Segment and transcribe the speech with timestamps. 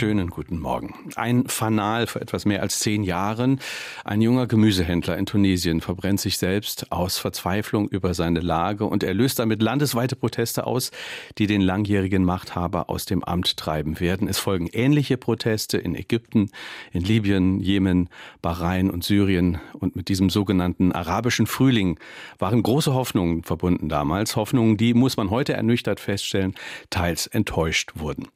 [0.00, 0.94] Schönen guten Morgen.
[1.16, 3.60] Ein Fanal vor etwas mehr als zehn Jahren.
[4.02, 9.12] Ein junger Gemüsehändler in Tunesien verbrennt sich selbst aus Verzweiflung über seine Lage und er
[9.12, 10.90] löst damit landesweite Proteste aus,
[11.36, 14.26] die den langjährigen Machthaber aus dem Amt treiben werden.
[14.26, 16.50] Es folgen ähnliche Proteste in Ägypten,
[16.94, 18.08] in Libyen, Jemen,
[18.40, 19.60] Bahrain und Syrien.
[19.74, 21.98] Und mit diesem sogenannten arabischen Frühling
[22.38, 24.34] waren große Hoffnungen verbunden damals.
[24.34, 26.54] Hoffnungen, die, muss man heute ernüchtert feststellen,
[26.88, 28.28] teils enttäuscht wurden.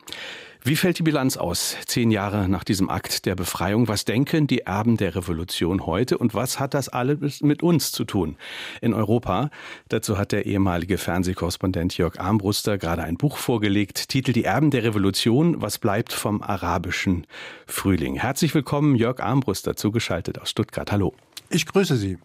[0.66, 3.86] Wie fällt die Bilanz aus, zehn Jahre nach diesem Akt der Befreiung?
[3.86, 8.06] Was denken die Erben der Revolution heute und was hat das alles mit uns zu
[8.06, 8.38] tun
[8.80, 9.50] in Europa?
[9.90, 14.84] Dazu hat der ehemalige Fernsehkorrespondent Jörg Armbruster gerade ein Buch vorgelegt, Titel Die Erben der
[14.84, 17.26] Revolution, was bleibt vom arabischen
[17.66, 18.14] Frühling?
[18.14, 20.90] Herzlich willkommen, Jörg Armbruster, zugeschaltet aus Stuttgart.
[20.90, 21.12] Hallo.
[21.50, 22.16] Ich grüße Sie.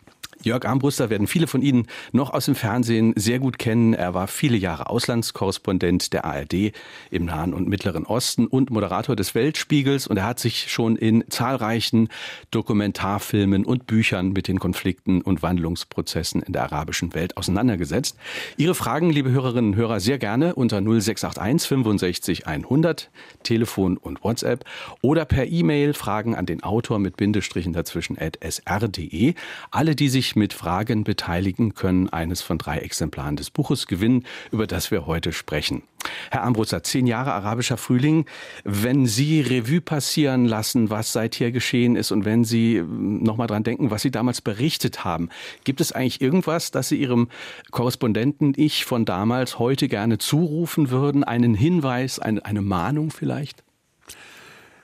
[0.41, 3.93] Jörg Armbruster werden viele von Ihnen noch aus dem Fernsehen sehr gut kennen.
[3.93, 6.71] Er war viele Jahre Auslandskorrespondent der ARD
[7.11, 11.25] im Nahen und Mittleren Osten und Moderator des Weltspiegels und er hat sich schon in
[11.29, 12.07] zahlreichen
[12.51, 18.15] Dokumentarfilmen und Büchern mit den Konflikten und Wandlungsprozessen in der arabischen Welt auseinandergesetzt.
[18.55, 23.09] Ihre Fragen, liebe Hörerinnen und Hörer, sehr gerne unter 0681 65 100,
[23.43, 24.63] Telefon und WhatsApp
[25.01, 29.33] oder per E-Mail Fragen an den Autor mit Bindestrichen dazwischen at sr.de.
[29.71, 34.25] Alle, die sich sich mit Fragen beteiligen, können eines von drei Exemplaren des Buches gewinnen,
[34.51, 35.81] über das wir heute sprechen.
[36.29, 38.25] Herr Ambrutzer, zehn Jahre arabischer Frühling.
[38.63, 43.47] Wenn Sie Revue passieren lassen, was seither geschehen ist und wenn Sie hm, noch mal
[43.47, 45.29] dran denken, was Sie damals berichtet haben,
[45.63, 47.27] gibt es eigentlich irgendwas, das Sie Ihrem
[47.71, 51.23] Korrespondenten Ich von damals heute gerne zurufen würden?
[51.23, 53.63] Einen Hinweis, eine, eine Mahnung vielleicht?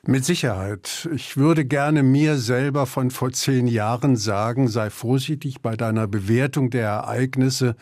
[0.08, 1.10] Mit Sicherheit.
[1.16, 6.70] Ich würde gerne mir selber von vor zehn Jahren sagen, sei vorsichtig bei deiner Bewertung
[6.70, 7.76] der Ereignisse.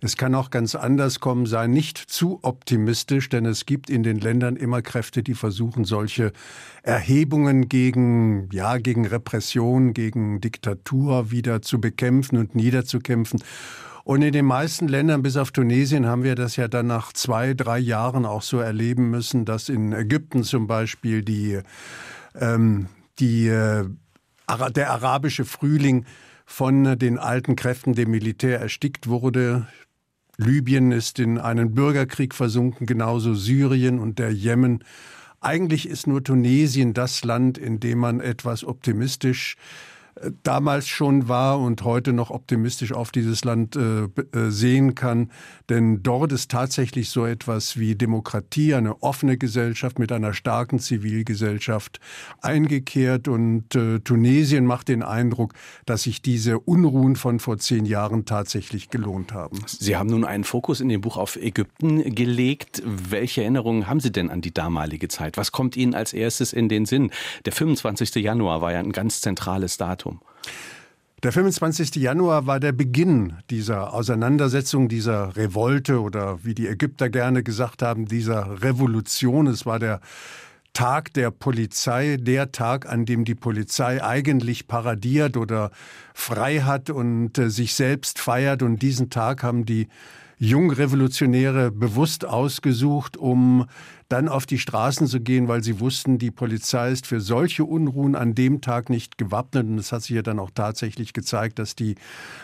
[0.00, 4.18] Es kann auch ganz anders kommen, sei nicht zu optimistisch, denn es gibt in den
[4.18, 6.32] Ländern immer Kräfte, die versuchen, solche
[6.82, 13.40] Erhebungen gegen, ja, gegen Repression, gegen Diktatur wieder zu bekämpfen und niederzukämpfen.
[14.08, 17.52] Und in den meisten Ländern, bis auf Tunesien, haben wir das ja dann nach zwei,
[17.52, 21.60] drei Jahren auch so erleben müssen, dass in Ägypten zum Beispiel die,
[22.34, 22.86] ähm,
[23.18, 23.84] die, äh,
[24.74, 26.06] der arabische Frühling
[26.46, 29.66] von den alten Kräften dem Militär erstickt wurde.
[30.38, 34.84] Libyen ist in einen Bürgerkrieg versunken, genauso Syrien und der Jemen.
[35.42, 39.56] Eigentlich ist nur Tunesien das Land, in dem man etwas optimistisch
[40.42, 45.30] damals schon war und heute noch optimistisch auf dieses Land äh, äh, sehen kann.
[45.68, 52.00] Denn dort ist tatsächlich so etwas wie Demokratie, eine offene Gesellschaft mit einer starken Zivilgesellschaft
[52.40, 53.28] eingekehrt.
[53.28, 55.54] Und äh, Tunesien macht den Eindruck,
[55.86, 59.60] dass sich diese Unruhen von vor zehn Jahren tatsächlich gelohnt haben.
[59.66, 62.82] Sie haben nun einen Fokus in dem Buch auf Ägypten gelegt.
[62.84, 65.36] Welche Erinnerungen haben Sie denn an die damalige Zeit?
[65.36, 67.10] Was kommt Ihnen als erstes in den Sinn?
[67.44, 68.14] Der 25.
[68.16, 70.07] Januar war ja ein ganz zentrales Datum.
[70.08, 70.20] Datum?
[71.24, 71.96] Der 25.
[71.96, 78.06] Januar war der Beginn dieser Auseinandersetzung, dieser Revolte oder wie die Ägypter gerne gesagt haben,
[78.06, 79.48] dieser Revolution.
[79.48, 80.00] Es war der
[80.74, 85.72] Tag der Polizei, der Tag, an dem die Polizei eigentlich paradiert oder
[86.14, 88.62] frei hat und äh, sich selbst feiert.
[88.62, 89.88] Und diesen Tag haben die
[90.38, 93.66] Jungrevolutionäre bewusst ausgesucht, um
[94.08, 98.14] dann auf die Straßen zu gehen, weil sie wussten, die Polizei ist für solche Unruhen
[98.14, 99.66] an dem Tag nicht gewappnet.
[99.66, 101.96] Und es hat sich ja dann auch tatsächlich gezeigt, dass die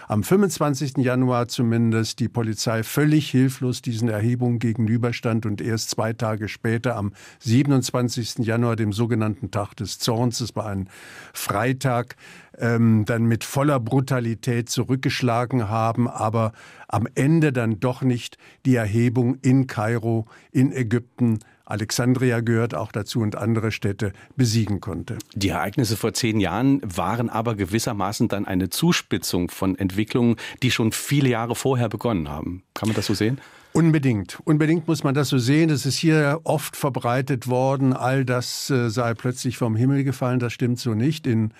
[0.07, 0.99] am 25.
[0.99, 7.15] Januar zumindest die Polizei völlig hilflos diesen Erhebungen gegenüberstand und erst zwei Tage später am
[7.41, 8.41] 27.
[8.41, 10.91] Januar, dem sogenannten Tag des Zorns, es war ein
[11.33, 12.17] Freitag,
[12.59, 16.53] ähm, dann mit voller Brutalität zurückgeschlagen haben, aber
[16.89, 18.37] am Ende dann doch nicht
[18.67, 25.19] die Erhebung in Kairo, in Ägypten Alexandria gehört auch dazu und andere Städte besiegen konnte.
[25.35, 30.93] Die Ereignisse vor zehn Jahren waren aber gewissermaßen dann eine Zuspitzung von Entwicklungen, die schon
[30.93, 32.63] viele Jahre vorher begonnen haben.
[32.75, 33.41] Kann man das so sehen?
[33.73, 34.39] Unbedingt.
[34.45, 35.69] Unbedingt muss man das so sehen.
[35.69, 40.39] Es ist hier oft verbreitet worden, all das äh, sei plötzlich vom Himmel gefallen.
[40.39, 41.27] Das stimmt so nicht.
[41.27, 41.53] In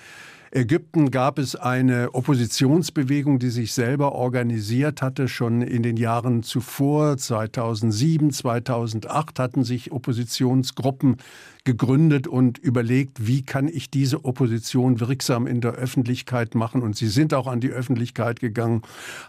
[0.57, 5.27] Ägypten gab es eine Oppositionsbewegung, die sich selber organisiert hatte.
[5.27, 11.17] Schon in den Jahren zuvor, 2007, 2008, hatten sich Oppositionsgruppen
[11.65, 16.83] gegründet und überlegt, wie kann ich diese Opposition wirksam in der Öffentlichkeit machen.
[16.83, 18.83] Und sie sind auch an die Öffentlichkeit gegangen,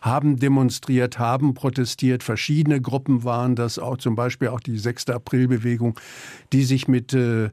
[0.03, 2.21] haben demonstriert, haben protestiert.
[2.21, 5.09] Verschiedene Gruppen waren das, auch zum Beispiel auch die 6.
[5.09, 5.99] April-Bewegung,
[6.53, 7.49] die sich mit äh,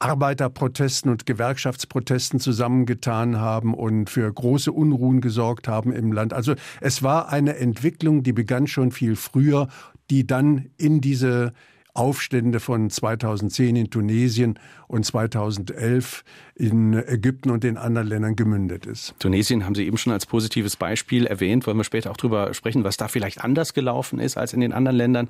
[0.00, 6.32] Arbeiterprotesten und Gewerkschaftsprotesten zusammengetan haben und für große Unruhen gesorgt haben im Land.
[6.32, 9.68] Also es war eine Entwicklung, die begann schon viel früher,
[10.10, 11.52] die dann in diese
[11.92, 14.58] Aufstände von 2010 in Tunesien
[14.88, 16.24] und 2011
[16.60, 19.14] in Ägypten und den anderen Ländern gemündet ist.
[19.18, 21.66] Tunesien haben Sie eben schon als positives Beispiel erwähnt.
[21.66, 24.72] Wollen wir später auch darüber sprechen, was da vielleicht anders gelaufen ist als in den
[24.72, 25.28] anderen Ländern.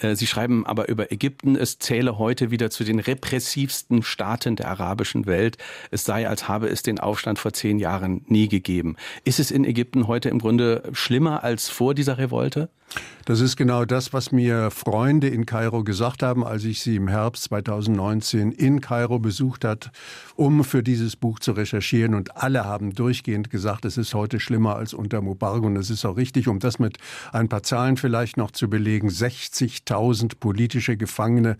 [0.00, 4.68] Äh, Sie schreiben aber über Ägypten, es zähle heute wieder zu den repressivsten Staaten der
[4.68, 5.56] arabischen Welt.
[5.92, 8.96] Es sei, als habe es den Aufstand vor zehn Jahren nie gegeben.
[9.24, 12.68] Ist es in Ägypten heute im Grunde schlimmer als vor dieser Revolte?
[13.24, 17.06] Das ist genau das, was mir Freunde in Kairo gesagt haben, als ich sie im
[17.06, 19.92] Herbst 2019 in Kairo besucht hat,
[20.34, 22.14] um für dieses Buch zu recherchieren.
[22.14, 25.62] Und alle haben durchgehend gesagt, es ist heute schlimmer als unter Mubarak.
[25.64, 26.96] Und das ist auch richtig, um das mit
[27.30, 29.10] ein paar Zahlen vielleicht noch zu belegen.
[29.10, 31.58] 60.000 politische Gefangene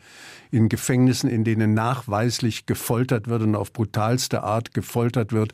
[0.51, 5.53] in Gefängnissen, in denen nachweislich gefoltert wird und auf brutalste Art gefoltert wird.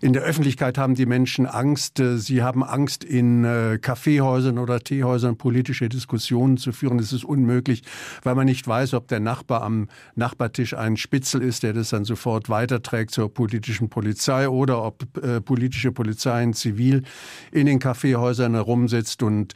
[0.00, 2.00] In der Öffentlichkeit haben die Menschen Angst.
[2.16, 6.98] Sie haben Angst, in äh, Kaffeehäusern oder Teehäusern politische Diskussionen zu führen.
[6.98, 7.82] Es ist unmöglich,
[8.22, 12.06] weil man nicht weiß, ob der Nachbar am Nachbartisch ein Spitzel ist, der das dann
[12.06, 17.02] sofort weiterträgt zur politischen Polizei oder ob äh, politische Polizei in Zivil
[17.52, 19.54] in den Kaffeehäusern herumsitzt und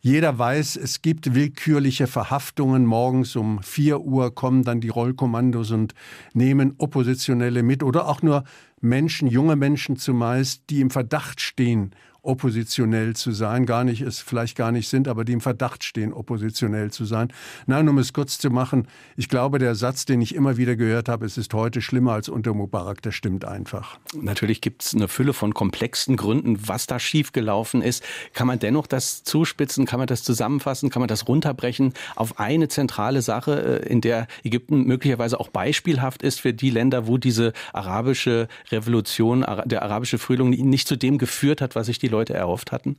[0.00, 2.84] jeder weiß, es gibt willkürliche Verhaftungen.
[2.84, 5.94] Morgens um vier Uhr kommen dann die Rollkommandos und
[6.34, 8.44] nehmen Oppositionelle mit oder auch nur
[8.82, 14.56] Menschen, junge Menschen zumeist, die im Verdacht stehen, oppositionell zu sein, gar nicht es vielleicht
[14.56, 17.28] gar nicht sind, aber die im Verdacht stehen, oppositionell zu sein.
[17.66, 21.08] Nein, um es kurz zu machen, ich glaube, der Satz, den ich immer wieder gehört
[21.08, 23.98] habe, es ist heute schlimmer als unter Mubarak, der stimmt einfach.
[24.14, 28.02] Natürlich gibt es eine Fülle von komplexen Gründen, was da schiefgelaufen ist.
[28.32, 29.84] Kann man dennoch das zuspitzen?
[29.84, 30.90] Kann man das zusammenfassen?
[30.90, 36.22] Kann man das runterbrechen auf eine zentrale Sache, äh, in der Ägypten möglicherweise auch beispielhaft
[36.22, 41.60] ist für die Länder, wo diese arabische Revolution, der arabische Frühling nicht zu dem geführt
[41.60, 42.96] hat, was sich die Leute erhofft hatten?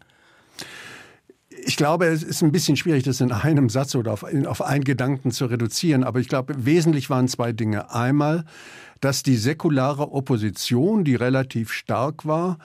[1.66, 4.84] Ich glaube, es ist ein bisschen schwierig, das in einem Satz oder auf, auf einen
[4.84, 6.04] Gedanken zu reduzieren.
[6.04, 7.92] Aber ich glaube, wesentlich waren zwei Dinge.
[7.92, 8.46] Einmal,
[9.00, 12.58] dass die säkulare Opposition, die relativ stark war,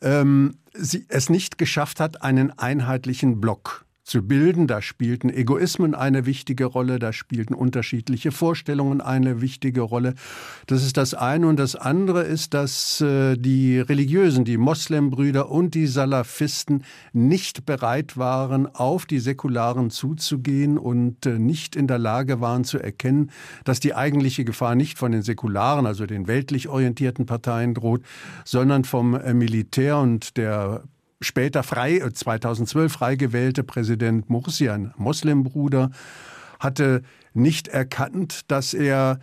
[0.00, 4.66] ähm, es nicht geschafft hat, einen einheitlichen Block zu bilden.
[4.66, 10.14] Da spielten Egoismen eine wichtige Rolle, da spielten unterschiedliche Vorstellungen eine wichtige Rolle.
[10.66, 11.46] Das ist das eine.
[11.46, 18.16] Und das andere ist, dass äh, die Religiösen, die Moslembrüder und die Salafisten nicht bereit
[18.16, 23.30] waren, auf die Säkularen zuzugehen und äh, nicht in der Lage waren zu erkennen,
[23.64, 28.02] dass die eigentliche Gefahr nicht von den Säkularen, also den weltlich orientierten Parteien droht,
[28.44, 30.82] sondern vom äh, Militär und der
[31.22, 35.90] später frei, 2012 äh, frei gewählte Präsident Mursi, ein Moslembruder,
[36.60, 37.02] hatte
[37.34, 39.18] nicht erkannt, dass er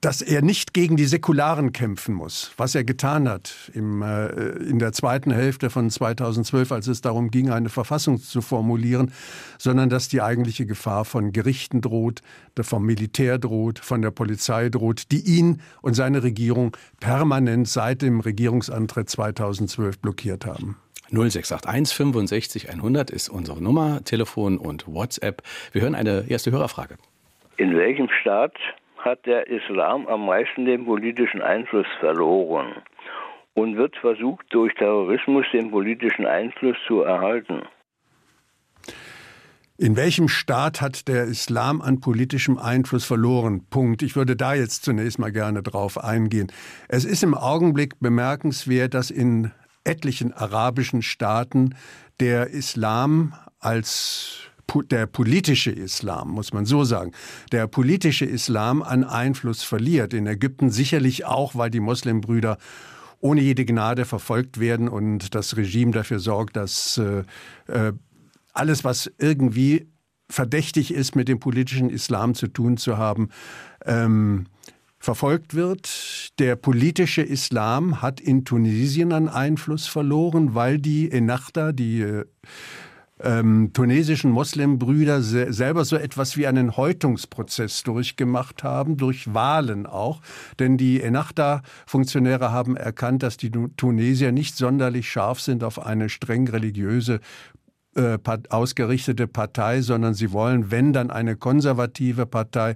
[0.00, 4.78] dass er nicht gegen die Säkularen kämpfen muss, was er getan hat im, äh, in
[4.78, 9.12] der zweiten Hälfte von 2012, als es darum ging, eine Verfassung zu formulieren,
[9.58, 12.22] sondern dass die eigentliche Gefahr von Gerichten droht,
[12.58, 18.20] vom Militär droht, von der Polizei droht, die ihn und seine Regierung permanent seit dem
[18.20, 20.76] Regierungsantritt 2012 blockiert haben.
[21.10, 25.42] 0681 65 100 ist unsere Nummer, Telefon und WhatsApp.
[25.72, 26.96] Wir hören eine erste Hörerfrage.
[27.58, 28.54] In welchem Staat
[29.04, 32.74] hat der Islam am meisten den politischen Einfluss verloren
[33.54, 37.62] und wird versucht, durch Terrorismus den politischen Einfluss zu erhalten.
[39.76, 43.66] In welchem Staat hat der Islam an politischem Einfluss verloren?
[43.70, 44.02] Punkt.
[44.02, 46.52] Ich würde da jetzt zunächst mal gerne drauf eingehen.
[46.88, 49.50] Es ist im Augenblick bemerkenswert, dass in
[49.82, 51.74] etlichen arabischen Staaten
[52.20, 54.48] der Islam als
[54.90, 57.12] der politische Islam, muss man so sagen,
[57.52, 60.14] der politische Islam an Einfluss verliert.
[60.14, 62.58] In Ägypten sicherlich auch, weil die Moslembrüder
[63.20, 67.24] ohne jede Gnade verfolgt werden und das Regime dafür sorgt, dass äh,
[67.68, 67.92] äh,
[68.52, 69.88] alles, was irgendwie
[70.28, 73.30] verdächtig ist, mit dem politischen Islam zu tun zu haben,
[73.84, 74.46] ähm,
[74.98, 76.38] verfolgt wird.
[76.38, 82.24] Der politische Islam hat in Tunesien an Einfluss verloren, weil die Ennahda, die äh,
[83.20, 90.20] ähm, tunesischen Moslembrüder se selber so etwas wie einen Häutungsprozess durchgemacht haben, durch Wahlen auch.
[90.58, 96.48] Denn die Ennahda-Funktionäre haben erkannt, dass die Tunesier nicht sonderlich scharf sind auf eine streng
[96.48, 97.20] religiöse
[97.94, 98.18] äh,
[98.48, 102.74] ausgerichtete Partei, sondern sie wollen, wenn dann eine konservative Partei,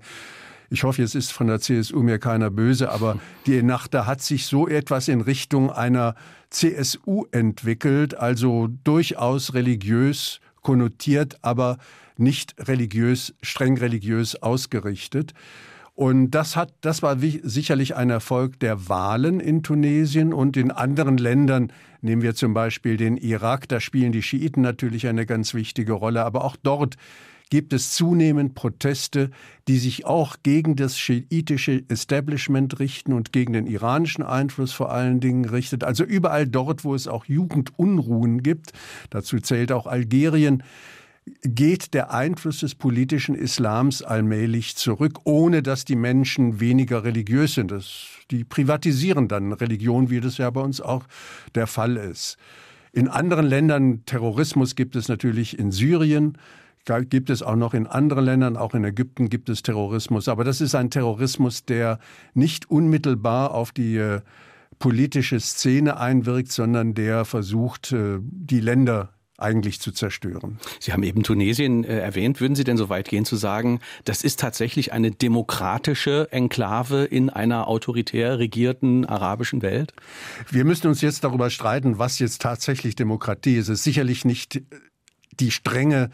[0.70, 4.46] ich hoffe, jetzt ist von der CSU mir keiner böse, aber die Ennahda hat sich
[4.46, 6.14] so etwas in Richtung einer
[6.50, 11.78] CSU entwickelt, also durchaus religiös konnotiert, aber
[12.16, 15.32] nicht religiös, streng religiös ausgerichtet.
[15.94, 21.18] Und das hat, das war sicherlich ein Erfolg der Wahlen in Tunesien und in anderen
[21.18, 21.72] Ländern.
[22.02, 26.24] Nehmen wir zum Beispiel den Irak, da spielen die Schiiten natürlich eine ganz wichtige Rolle,
[26.24, 26.96] aber auch dort
[27.50, 29.30] gibt es zunehmend Proteste,
[29.66, 35.20] die sich auch gegen das schiitische Establishment richten und gegen den iranischen Einfluss vor allen
[35.20, 35.84] Dingen richtet.
[35.84, 38.72] Also überall dort, wo es auch Jugendunruhen gibt,
[39.10, 40.62] dazu zählt auch Algerien,
[41.42, 47.70] geht der Einfluss des politischen Islams allmählich zurück, ohne dass die Menschen weniger religiös sind.
[47.70, 51.04] Das, die privatisieren dann Religion, wie das ja bei uns auch
[51.54, 52.38] der Fall ist.
[52.92, 56.38] In anderen Ländern, Terrorismus gibt es natürlich in Syrien,
[57.10, 60.28] gibt es auch noch in anderen Ländern, auch in Ägypten gibt es Terrorismus.
[60.28, 61.98] Aber das ist ein Terrorismus, der
[62.34, 64.20] nicht unmittelbar auf die äh,
[64.78, 70.58] politische Szene einwirkt, sondern der versucht, äh, die Länder eigentlich zu zerstören.
[70.80, 72.40] Sie haben eben Tunesien äh, erwähnt.
[72.40, 77.30] Würden Sie denn so weit gehen zu sagen, das ist tatsächlich eine demokratische Enklave in
[77.30, 79.92] einer autoritär regierten arabischen Welt?
[80.50, 83.68] Wir müssen uns jetzt darüber streiten, was jetzt tatsächlich Demokratie ist.
[83.68, 84.60] Es ist sicherlich nicht
[85.38, 86.10] die strenge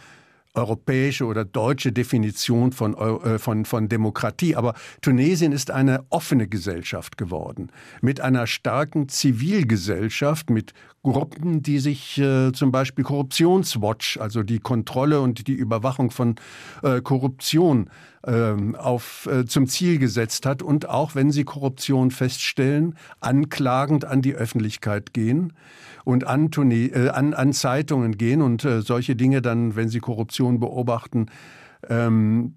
[0.55, 4.57] europäische oder deutsche Definition von, äh, von, von Demokratie.
[4.57, 7.71] Aber Tunesien ist eine offene Gesellschaft geworden,
[8.01, 15.21] mit einer starken Zivilgesellschaft, mit Gruppen, die sich äh, zum Beispiel Korruptionswatch, also die Kontrolle
[15.21, 16.37] und die Überwachung von
[16.83, 17.91] äh, Korruption
[18.27, 24.23] ähm, auf, äh, zum Ziel gesetzt hat und auch wenn sie Korruption feststellen, anklagend an
[24.23, 25.53] die Öffentlichkeit gehen
[26.05, 30.61] und an, äh, an, an Zeitungen gehen und äh, solche Dinge dann, wenn sie Korruption
[30.61, 31.27] beobachten,
[31.89, 32.55] ähm,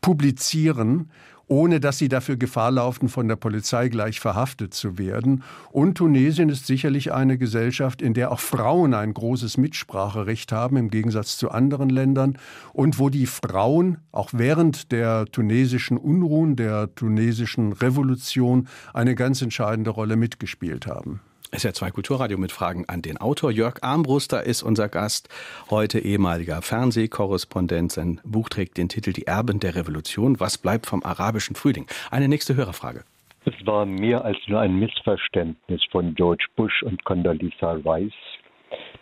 [0.00, 1.10] publizieren
[1.52, 5.42] ohne dass sie dafür Gefahr laufen, von der Polizei gleich verhaftet zu werden.
[5.70, 10.88] Und Tunesien ist sicherlich eine Gesellschaft, in der auch Frauen ein großes Mitspracherecht haben, im
[10.88, 12.38] Gegensatz zu anderen Ländern,
[12.72, 19.90] und wo die Frauen auch während der tunesischen Unruhen, der tunesischen Revolution eine ganz entscheidende
[19.90, 21.20] Rolle mitgespielt haben.
[21.52, 23.50] SR2 Kulturradio mit Fragen an den Autor.
[23.50, 25.28] Jörg Armbruster ist unser Gast,
[25.70, 27.92] heute ehemaliger Fernsehkorrespondent.
[27.92, 30.40] Sein Buch trägt den Titel Die Erben der Revolution.
[30.40, 31.86] Was bleibt vom arabischen Frühling?
[32.10, 33.04] Eine nächste Hörerfrage.
[33.44, 38.14] Es war mehr als nur ein Missverständnis von George Bush und Condoleezza Rice,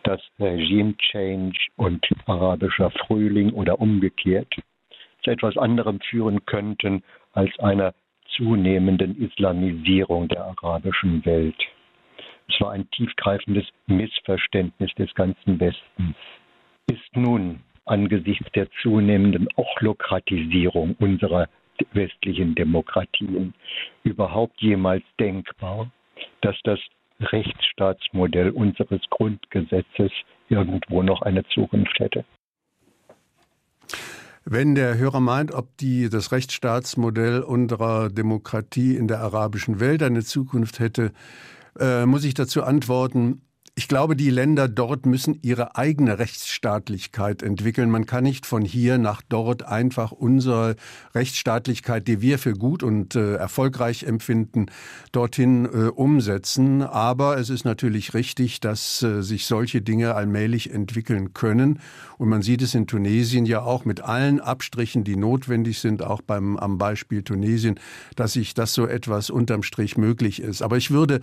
[0.03, 4.53] dass Regime Change und arabischer Frühling oder umgekehrt
[5.23, 7.95] zu etwas anderem führen könnten als einer
[8.37, 11.57] zunehmenden Islamisierung der arabischen Welt.
[12.53, 16.17] Es war ein tiefgreifendes Missverständnis des ganzen Westens.
[16.91, 21.49] Ist nun angesichts der zunehmenden Ochlokratisierung unserer
[21.93, 23.55] westlichen Demokratien
[24.03, 25.91] überhaupt jemals denkbar,
[26.43, 26.79] dass das
[27.21, 30.11] Rechtsstaatsmodell unseres Grundgesetzes
[30.49, 32.25] irgendwo noch eine Zukunft hätte?
[34.45, 40.23] Wenn der Hörer meint, ob die, das Rechtsstaatsmodell unserer Demokratie in der arabischen Welt eine
[40.23, 41.13] Zukunft hätte,
[41.79, 43.43] äh, muss ich dazu antworten,
[43.81, 47.89] ich glaube, die Länder dort müssen ihre eigene Rechtsstaatlichkeit entwickeln.
[47.89, 50.77] Man kann nicht von hier nach dort einfach unsere
[51.15, 54.67] Rechtsstaatlichkeit, die wir für gut und äh, erfolgreich empfinden,
[55.13, 56.83] dorthin äh, umsetzen.
[56.83, 61.79] Aber es ist natürlich richtig, dass äh, sich solche Dinge allmählich entwickeln können.
[62.19, 66.21] Und man sieht es in Tunesien ja auch mit allen Abstrichen, die notwendig sind, auch
[66.21, 67.81] beim, am Beispiel Tunesien,
[68.15, 70.61] dass sich das so etwas unterm Strich möglich ist.
[70.61, 71.21] Aber ich würde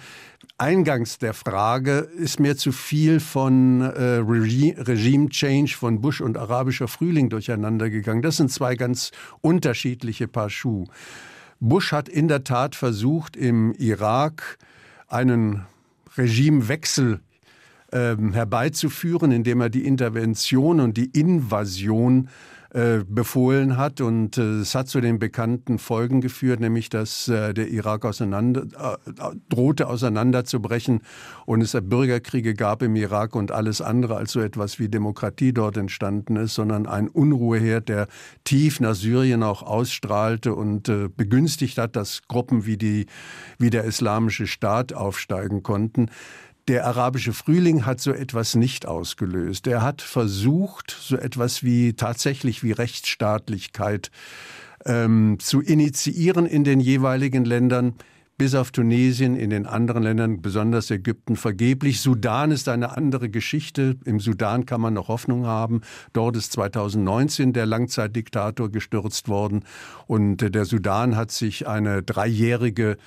[0.58, 6.88] eingangs der Frage, ist mir zu viel von äh, Regime Change, von Bush und arabischer
[6.88, 8.22] Frühling durcheinander gegangen.
[8.22, 9.12] Das sind zwei ganz
[9.42, 10.86] unterschiedliche Paar Schuh.
[11.60, 14.58] Bush hat in der Tat versucht, im Irak
[15.08, 15.66] einen
[16.16, 17.20] Regimewechsel
[17.92, 22.57] ähm, herbeizuführen, indem er die Intervention und die Invasion äh,
[23.08, 24.02] befohlen hat.
[24.02, 29.00] Und äh, es hat zu den bekannten Folgen geführt, nämlich dass äh, der Irak auseinander,
[29.50, 31.02] drohte auseinanderzubrechen
[31.46, 35.78] und es Bürgerkriege gab im Irak und alles andere als so etwas wie Demokratie dort
[35.78, 38.08] entstanden ist, sondern ein Unruheherd, der
[38.44, 43.06] tief nach Syrien auch ausstrahlte und begünstigt hat, dass Gruppen wie, die,
[43.60, 46.10] wie der Islamische Staat aufsteigen konnten.
[46.68, 49.68] Der arabische Frühling hat so etwas nicht ausgelöst.
[49.68, 54.12] Er hat versucht, so etwas wie tatsächlich wie Rechtsstaatlichkeit
[54.86, 57.94] ähm, zu initiieren in den jeweiligen Ländern
[58.38, 62.02] bis auf Tunesien, in den anderen Ländern, besonders Ägypten, vergeblich.
[62.02, 63.96] Sudan ist eine andere Geschichte.
[64.06, 65.82] Im Sudan kann man noch Hoffnung haben.
[66.14, 69.64] Dort ist 2019 der Langzeitdiktator gestürzt worden
[70.06, 72.98] und der Sudan hat sich eine dreijährige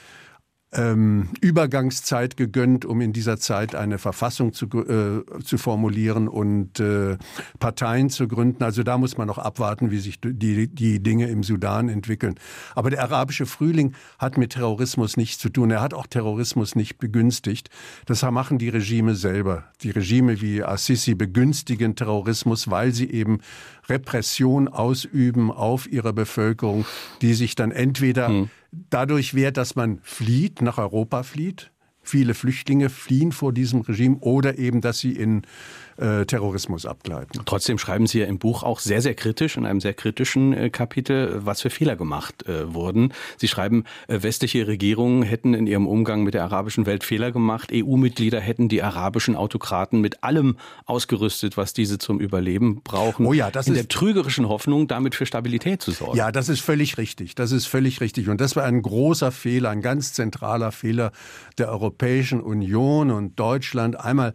[0.73, 7.19] ähm, Übergangszeit gegönnt, um in dieser Zeit eine Verfassung zu, äh, zu formulieren und äh,
[7.59, 8.63] Parteien zu gründen.
[8.63, 12.37] Also da muss man noch abwarten, wie sich die, die Dinge im Sudan entwickeln.
[12.75, 15.71] Aber der arabische Frühling hat mit Terrorismus nichts zu tun.
[15.71, 17.69] Er hat auch Terrorismus nicht begünstigt.
[18.07, 19.65] Das machen die Regime selber.
[19.83, 23.41] Die Regime wie Assisi begünstigen Terrorismus, weil sie eben
[23.91, 26.87] Repression ausüben auf ihre Bevölkerung,
[27.21, 31.71] die sich dann entweder hm dadurch wert, dass man flieht, nach Europa flieht.
[32.03, 35.43] Viele Flüchtlinge fliehen vor diesem Regime oder eben, dass sie in
[36.01, 37.43] äh, Terrorismus abgleiten.
[37.45, 40.71] Trotzdem schreiben Sie ja im Buch auch sehr, sehr kritisch, in einem sehr kritischen äh,
[40.71, 43.13] Kapitel, was für Fehler gemacht äh, wurden.
[43.37, 47.71] Sie schreiben, westliche Regierungen hätten in ihrem Umgang mit der arabischen Welt Fehler gemacht.
[47.73, 53.27] EU-Mitglieder hätten die arabischen Autokraten mit allem ausgerüstet, was diese zum Überleben brauchen.
[53.27, 56.17] Oh ja, das in ist der trügerischen Hoffnung, damit für Stabilität zu sorgen.
[56.17, 57.35] Ja, das ist völlig richtig.
[57.35, 58.29] Das ist völlig richtig.
[58.29, 61.13] Und das war ein großer Fehler, ein ganz zentraler Fehler
[61.59, 63.99] der Europäischen Union und Deutschland.
[63.99, 64.35] Einmal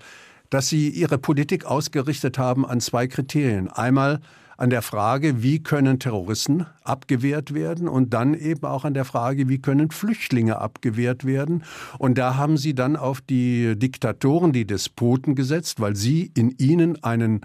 [0.55, 3.67] dass sie ihre Politik ausgerichtet haben an zwei Kriterien.
[3.67, 4.21] Einmal
[4.55, 9.50] an der Frage, wie können Terroristen abgewehrt werden und dann eben auch an der Frage,
[9.50, 11.65] wie können Flüchtlinge abgewehrt werden.
[12.00, 17.03] Und da haben sie dann auf die Diktatoren, die Despoten gesetzt, weil sie in ihnen
[17.03, 17.41] einen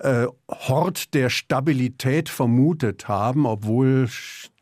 [0.00, 4.08] äh, Hort der Stabilität vermutet haben, obwohl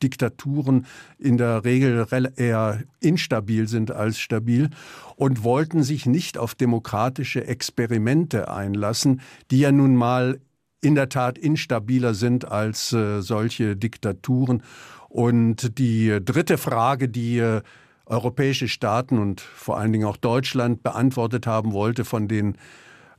[0.03, 4.71] Diktaturen in der Regel eher instabil sind als stabil
[5.15, 9.21] und wollten sich nicht auf demokratische Experimente einlassen,
[9.53, 10.41] die ja nun mal
[10.81, 14.65] in der Tat instabiler sind als äh, solche Diktaturen.
[15.09, 17.63] Und die dritte Frage, die äh,
[18.07, 22.57] europäische Staaten und vor allen Dingen auch Deutschland beantwortet haben wollte von den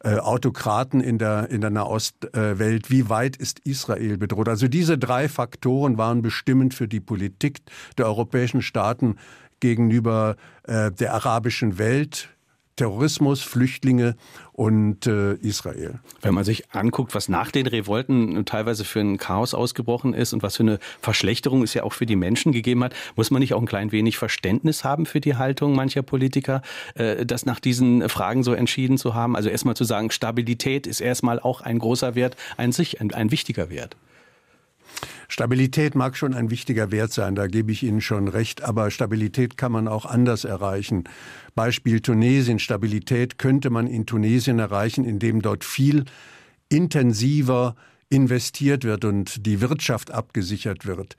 [0.03, 4.47] äh, Autokraten in der, in der Nahostwelt, wie weit ist Israel bedroht.
[4.47, 7.59] Also diese drei Faktoren waren bestimmend für die Politik
[7.97, 9.17] der europäischen Staaten
[9.59, 12.29] gegenüber äh, der arabischen Welt.
[12.79, 14.15] Terrorismus, Flüchtlinge
[14.53, 15.99] und äh, Israel.
[16.21, 20.43] Wenn man sich anguckt, was nach den Revolten teilweise für ein Chaos ausgebrochen ist und
[20.43, 23.53] was für eine Verschlechterung es ja auch für die Menschen gegeben hat, muss man nicht
[23.53, 26.61] auch ein klein wenig Verständnis haben für die Haltung mancher Politiker,
[26.95, 29.35] äh, das nach diesen Fragen so entschieden zu haben?
[29.35, 33.29] Also erstmal zu sagen, Stabilität ist erstmal auch ein großer Wert, ein sich, ein, ein
[33.29, 33.97] wichtiger Wert.
[35.27, 39.57] Stabilität mag schon ein wichtiger Wert sein, da gebe ich Ihnen schon recht, aber Stabilität
[39.57, 41.03] kann man auch anders erreichen.
[41.55, 42.59] Beispiel Tunesien.
[42.59, 46.05] Stabilität könnte man in Tunesien erreichen, indem dort viel
[46.69, 47.75] intensiver
[48.09, 51.15] investiert wird und die Wirtschaft abgesichert wird.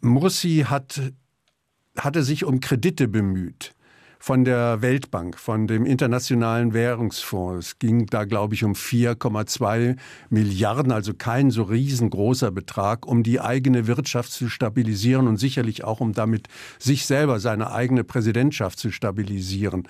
[0.00, 1.00] Mursi hat,
[1.96, 3.74] hatte sich um Kredite bemüht
[4.22, 7.66] von der Weltbank, von dem Internationalen Währungsfonds.
[7.66, 9.96] Es ging da, glaube ich, um 4,2
[10.30, 15.98] Milliarden, also kein so riesengroßer Betrag, um die eigene Wirtschaft zu stabilisieren und sicherlich auch,
[15.98, 16.46] um damit
[16.78, 19.88] sich selber, seine eigene Präsidentschaft zu stabilisieren.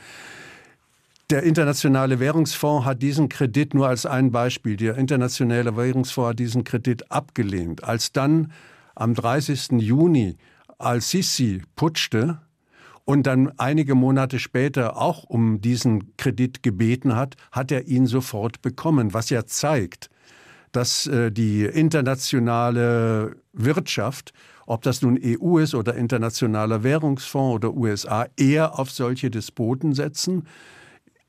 [1.29, 4.79] Der Internationale Währungsfonds hat diesen Kredit nur als ein Beispiel.
[4.79, 7.85] Der Internationale Währungsfonds hat diesen Kredit abgelehnt.
[7.85, 8.51] Als dann
[8.95, 9.73] am 30.
[9.73, 10.39] Juni
[10.79, 12.41] Al-Sisi putschte,
[13.05, 18.63] und dann einige Monate später auch um diesen Kredit gebeten hat, hat er ihn sofort
[18.63, 20.09] bekommen, was ja zeigt,
[20.71, 24.33] dass äh, die internationale Wirtschaft,
[24.67, 30.47] ob das nun EU ist oder internationaler Währungsfonds oder USA, eher auf solche Despoten setzen,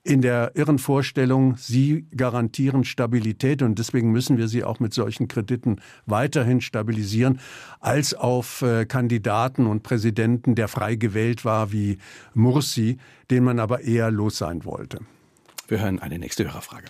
[0.03, 5.29] in der irren Vorstellung, sie garantieren Stabilität und deswegen müssen wir sie auch mit solchen
[5.29, 7.39] Krediten weiterhin stabilisieren,
[7.79, 11.99] als auf äh, Kandidaten und Präsidenten, der frei gewählt war wie
[12.33, 12.99] Mursi,
[13.31, 14.99] den man aber eher los sein wollte.
[15.69, 16.87] Wir hören eine nächste Hörerfrage.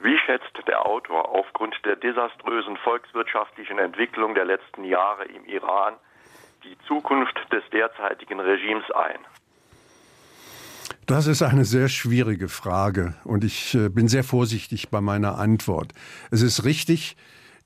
[0.00, 5.94] Wie schätzt der Autor aufgrund der desaströsen volkswirtschaftlichen Entwicklung der letzten Jahre im Iran
[6.62, 9.18] die Zukunft des derzeitigen Regimes ein?
[11.06, 15.92] Das ist eine sehr schwierige Frage und ich äh, bin sehr vorsichtig bei meiner Antwort.
[16.30, 17.16] Es ist richtig,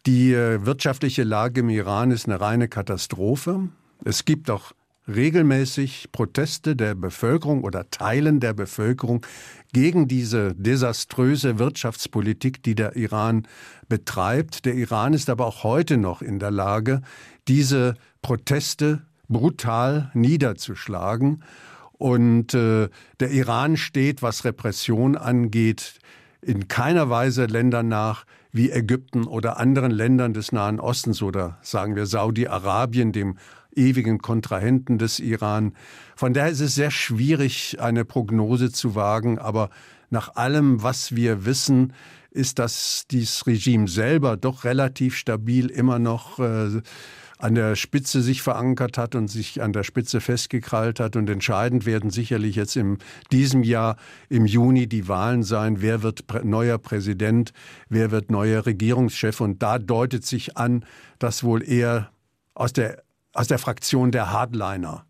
[0.07, 3.69] die äh, wirtschaftliche Lage im Iran ist eine reine Katastrophe.
[4.05, 4.73] Es gibt auch
[5.07, 9.25] regelmäßig Proteste der Bevölkerung oder Teilen der Bevölkerung
[9.73, 13.47] gegen diese desaströse Wirtschaftspolitik, die der Iran
[13.89, 14.65] betreibt.
[14.65, 17.03] Der Iran ist aber auch heute noch in der Lage,
[17.49, 21.43] diese Proteste brutal niederzuschlagen.
[22.05, 26.01] Und äh, der Iran steht, was Repression angeht,
[26.43, 31.97] in keiner Weise Ländern nach wie Ägypten oder anderen Ländern des Nahen Ostens oder sagen
[31.97, 33.38] wir Saudi-Arabien, dem
[33.75, 35.73] ewigen Kontrahenten des Iran.
[36.14, 39.71] Von daher ist es sehr schwierig, eine Prognose zu wagen, aber
[40.11, 41.95] nach allem, was wir wissen,
[42.31, 46.83] ist, dass dieses Regime selber doch relativ stabil immer noch äh,
[47.44, 51.14] an der Spitze sich verankert hat und sich an der Spitze festgekrallt hat.
[51.14, 52.96] Und entscheidend werden sicherlich jetzt in
[53.33, 53.96] diesem Jahr
[54.30, 55.83] im Juni die Wahlen sein.
[55.83, 57.52] Wer wird neuer Präsident?
[57.90, 59.42] Wer wird neuer Regierungschef?
[59.42, 60.87] Und da deutet sich an,
[61.18, 62.09] dass wohl eher
[62.54, 63.02] aus der,
[63.35, 65.04] aus der Fraktion der Hardliner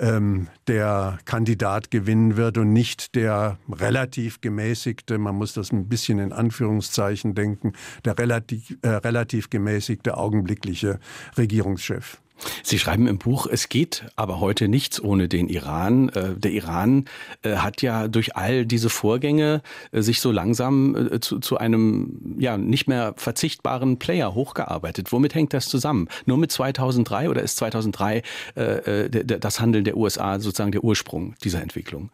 [0.00, 6.18] ähm, der Kandidat gewinnen wird und nicht der relativ gemäßigte, man muss das ein bisschen
[6.18, 7.72] in Anführungszeichen denken,
[8.04, 10.98] der relativ, äh, relativ gemäßigte augenblickliche
[11.36, 12.20] Regierungschef.
[12.62, 16.08] Sie schreiben im Buch, es geht aber heute nichts ohne den Iran.
[16.10, 17.06] Äh, der Iran
[17.42, 22.56] äh, hat ja durch all diese Vorgänge äh, sich so langsam zu, zu einem ja
[22.56, 25.12] nicht mehr verzichtbaren Player hochgearbeitet.
[25.12, 26.08] Womit hängt das zusammen?
[26.26, 28.22] Nur mit 2003 oder ist 2003
[28.54, 32.10] äh, das Handeln der USA sozusagen der Ursprung dieser Entwicklung?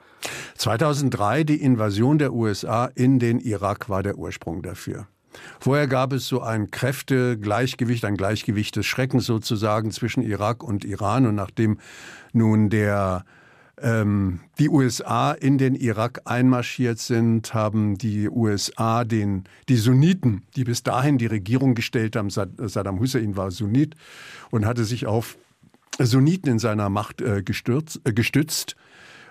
[0.56, 5.06] 2003 die Invasion der USA in den Irak war der Ursprung dafür.
[5.60, 11.26] Vorher gab es so ein Kräftegleichgewicht, ein Gleichgewicht des Schreckens sozusagen zwischen Irak und Iran.
[11.26, 11.78] Und nachdem
[12.32, 13.24] nun der
[13.80, 20.64] ähm, die USA in den Irak einmarschiert sind, haben die USA den, die Sunniten, die
[20.64, 23.96] bis dahin die Regierung gestellt haben, Saddam Hussein war Sunnit
[24.50, 25.36] und hatte sich auf
[25.98, 28.76] Sunniten in seiner Macht äh, gestürzt, äh, gestützt.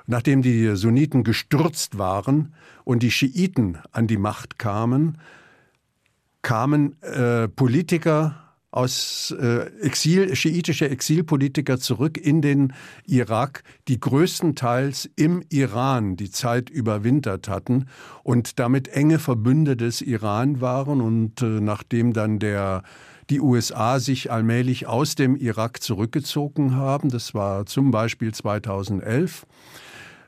[0.08, 5.18] Nachdem die Sunniten gestürzt waren und die Schiiten an die Macht kamen,
[6.42, 12.74] kamen äh, Politiker aus äh, Exil, schiitische Exilpolitiker zurück in den
[13.06, 17.88] Irak, die größtenteils im Iran die Zeit überwintert hatten
[18.24, 21.02] und damit enge Verbündete des Iran waren.
[21.02, 22.84] Und äh, nachdem dann der
[23.30, 29.46] die USA sich allmählich aus dem Irak zurückgezogen haben, das war zum Beispiel 2011,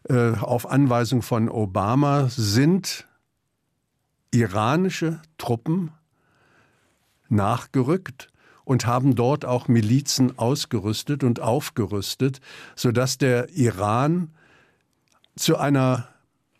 [0.09, 3.07] äh, auf Anweisung von Obama sind
[4.31, 5.91] iranische Truppen
[7.29, 8.29] nachgerückt
[8.65, 12.39] und haben dort auch Milizen ausgerüstet und aufgerüstet,
[12.75, 14.29] sodass der Iran
[15.35, 16.07] zu einer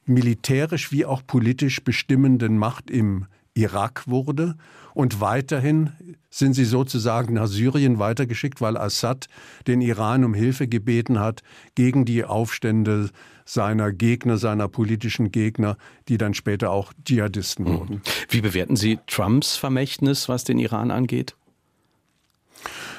[0.05, 4.55] militärisch wie auch politisch bestimmenden Macht im Irak wurde.
[4.93, 5.91] Und weiterhin
[6.29, 9.27] sind sie sozusagen nach Syrien weitergeschickt, weil Assad
[9.67, 11.41] den Iran um Hilfe gebeten hat
[11.75, 13.09] gegen die Aufstände
[13.45, 15.77] seiner Gegner, seiner politischen Gegner,
[16.07, 17.79] die dann später auch Dschihadisten mhm.
[17.79, 18.01] wurden.
[18.29, 21.35] Wie bewerten Sie Trumps Vermächtnis, was den Iran angeht?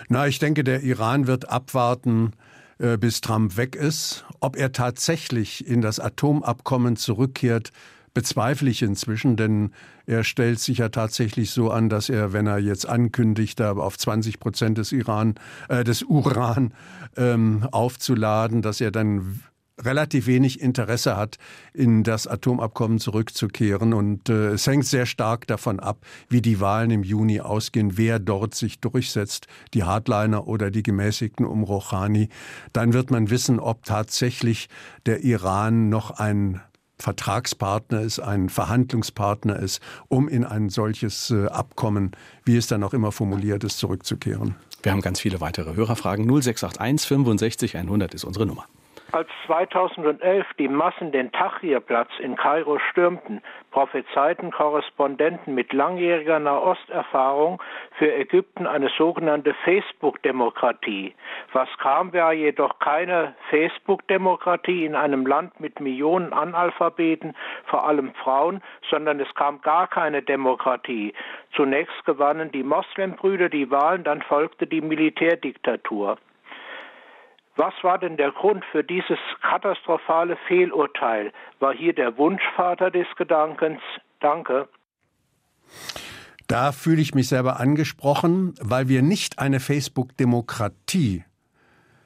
[0.08, 2.32] Na, ich denke, der Iran wird abwarten,
[2.78, 4.24] äh, bis Trump weg ist.
[4.40, 7.72] Ob er tatsächlich in das Atomabkommen zurückkehrt,
[8.12, 9.72] bezweifle ich inzwischen, denn
[10.06, 13.98] er stellt sich ja tatsächlich so an, dass er, wenn er jetzt ankündigt, da auf
[13.98, 15.34] 20 Prozent des Iran,
[15.68, 16.72] äh, des Uran
[17.16, 19.40] ähm, aufzuladen, dass er dann
[19.82, 21.36] relativ wenig Interesse hat,
[21.72, 23.92] in das Atomabkommen zurückzukehren.
[23.92, 28.18] Und äh, es hängt sehr stark davon ab, wie die Wahlen im Juni ausgehen, wer
[28.18, 32.28] dort sich durchsetzt, die Hardliner oder die Gemäßigten um Rouhani.
[32.72, 34.68] Dann wird man wissen, ob tatsächlich
[35.06, 36.60] der Iran noch ein
[36.98, 42.12] Vertragspartner ist, ein Verhandlungspartner ist, um in ein solches äh, Abkommen,
[42.44, 44.54] wie es dann auch immer formuliert ist, zurückzukehren.
[44.82, 46.24] Wir haben ganz viele weitere Hörerfragen.
[46.24, 48.66] 0681 65 100 ist unsere Nummer.
[49.14, 57.62] Als 2011 die Massen den Tahrirplatz in Kairo stürmten, prophezeiten Korrespondenten mit langjähriger Nahosterfahrung
[57.96, 61.14] für Ägypten eine sogenannte Facebook-Demokratie.
[61.52, 68.62] Was kam, war jedoch keine Facebook-Demokratie in einem Land mit Millionen Analphabeten, vor allem Frauen,
[68.90, 71.14] sondern es kam gar keine Demokratie.
[71.54, 76.18] Zunächst gewannen die Moslembrüder die Wahlen, dann folgte die Militärdiktatur.
[77.56, 81.32] Was war denn der Grund für dieses katastrophale Fehlurteil?
[81.60, 83.80] War hier der Wunschvater des Gedankens?
[84.20, 84.68] Danke.
[86.48, 91.24] Da fühle ich mich selber angesprochen, weil wir nicht eine Facebook-Demokratie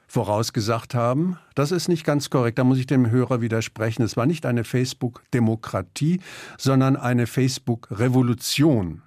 [0.07, 1.37] vorausgesagt haben.
[1.55, 2.57] Das ist nicht ganz korrekt.
[2.57, 4.03] Da muss ich dem Hörer widersprechen.
[4.03, 6.21] Es war nicht eine Facebook-Demokratie,
[6.57, 9.03] sondern eine Facebook-Revolution.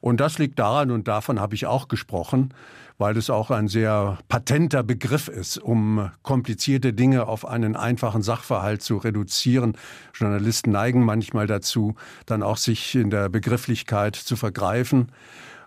[0.00, 2.54] Und das liegt daran, und davon habe ich auch gesprochen,
[3.02, 8.80] weil es auch ein sehr patenter Begriff ist, um komplizierte Dinge auf einen einfachen Sachverhalt
[8.80, 9.76] zu reduzieren.
[10.14, 15.10] Journalisten neigen manchmal dazu, dann auch sich in der Begrifflichkeit zu vergreifen.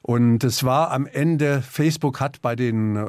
[0.01, 3.05] Und es war am Ende, Facebook hat bei den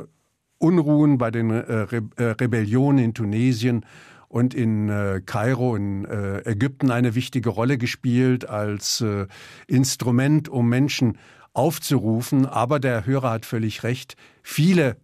[0.58, 1.84] Unruhen, bei den äh,
[2.16, 3.86] äh, Rebellionen in Tunesien
[4.26, 9.28] und in äh, Kairo, in äh, Ägypten eine wichtige Rolle gespielt als äh,
[9.68, 11.16] Instrument, um Menschen
[11.56, 12.46] aufzurufen.
[12.46, 14.16] Aber der Hörer hat völlig recht.
[14.42, 14.96] Viele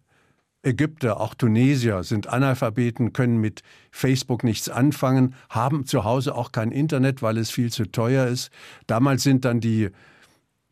[0.63, 6.71] Ägypter, auch Tunesier sind Analphabeten, können mit Facebook nichts anfangen, haben zu Hause auch kein
[6.71, 8.51] Internet, weil es viel zu teuer ist.
[8.87, 9.91] Damals sind dann die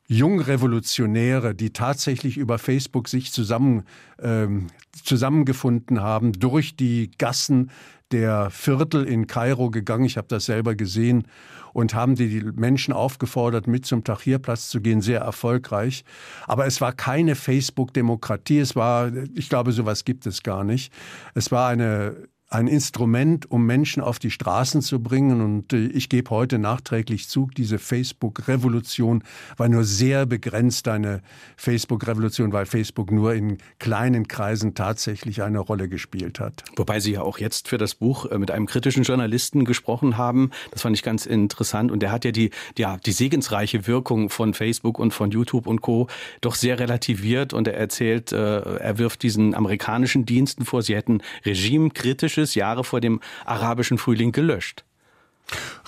[0.06, 3.84] Jungrevolutionäre, die tatsächlich über Facebook sich zusammen,
[4.20, 4.68] ähm,
[5.04, 7.70] zusammengefunden haben, durch die Gassen
[8.12, 10.04] der Viertel in Kairo gegangen.
[10.04, 11.24] Ich habe das selber gesehen
[11.72, 16.04] und haben die Menschen aufgefordert, mit zum Tahrirplatz zu gehen, sehr erfolgreich.
[16.46, 18.58] Aber es war keine Facebook-Demokratie.
[18.58, 20.92] Es war, ich glaube, sowas gibt es gar nicht.
[21.34, 25.40] Es war eine ein Instrument, um Menschen auf die Straßen zu bringen.
[25.40, 29.22] Und äh, ich gebe heute nachträglich zu, diese Facebook-Revolution
[29.56, 31.22] war nur sehr begrenzt eine
[31.56, 36.64] Facebook-Revolution, weil Facebook nur in kleinen Kreisen tatsächlich eine Rolle gespielt hat.
[36.74, 40.50] Wobei Sie ja auch jetzt für das Buch äh, mit einem kritischen Journalisten gesprochen haben.
[40.72, 41.92] Das fand ich ganz interessant.
[41.92, 45.82] Und der hat ja die, ja, die segensreiche Wirkung von Facebook und von YouTube und
[45.82, 46.08] Co.
[46.40, 47.52] doch sehr relativiert.
[47.52, 52.84] Und er erzählt, äh, er wirft diesen amerikanischen Diensten vor, sie hätten regimekritische Politisches Jahre
[52.84, 54.84] vor dem arabischen Frühling gelöscht.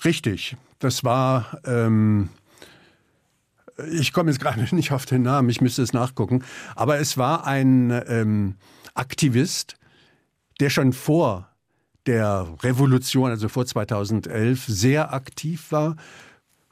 [0.04, 0.56] Richtig.
[0.78, 1.58] Das war.
[1.64, 2.28] Ähm
[3.90, 6.44] ich komme jetzt gerade nicht auf den Namen, ich müsste es nachgucken.
[6.76, 8.56] Aber es war ein ähm,
[8.94, 9.76] Aktivist,
[10.60, 11.48] der schon vor
[12.06, 15.96] der Revolution, also vor 2011, sehr aktiv war,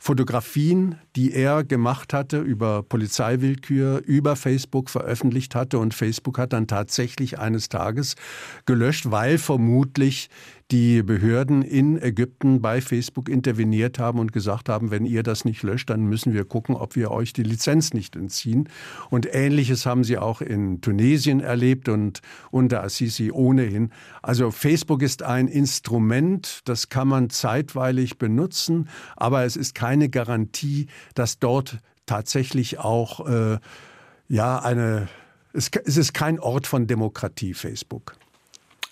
[0.03, 5.79] Fotografien, die er gemacht hatte über Polizeiwillkür, über Facebook veröffentlicht hatte.
[5.79, 8.17] Und Facebook hat dann tatsächlich eines Tages
[8.65, 10.31] gelöscht, weil vermutlich
[10.71, 15.63] die Behörden in Ägypten bei Facebook interveniert haben und gesagt haben, wenn ihr das nicht
[15.63, 18.69] löscht, dann müssen wir gucken, ob wir euch die Lizenz nicht entziehen.
[19.11, 23.91] Und ähnliches haben sie auch in Tunesien erlebt und unter Assisi ohnehin.
[24.23, 30.87] Also Facebook ist ein Instrument, das kann man zeitweilig benutzen, aber es ist keine Garantie,
[31.15, 33.59] dass dort tatsächlich auch äh,
[34.29, 35.09] ja eine
[35.53, 38.15] es ist kein Ort von Demokratie, Facebook.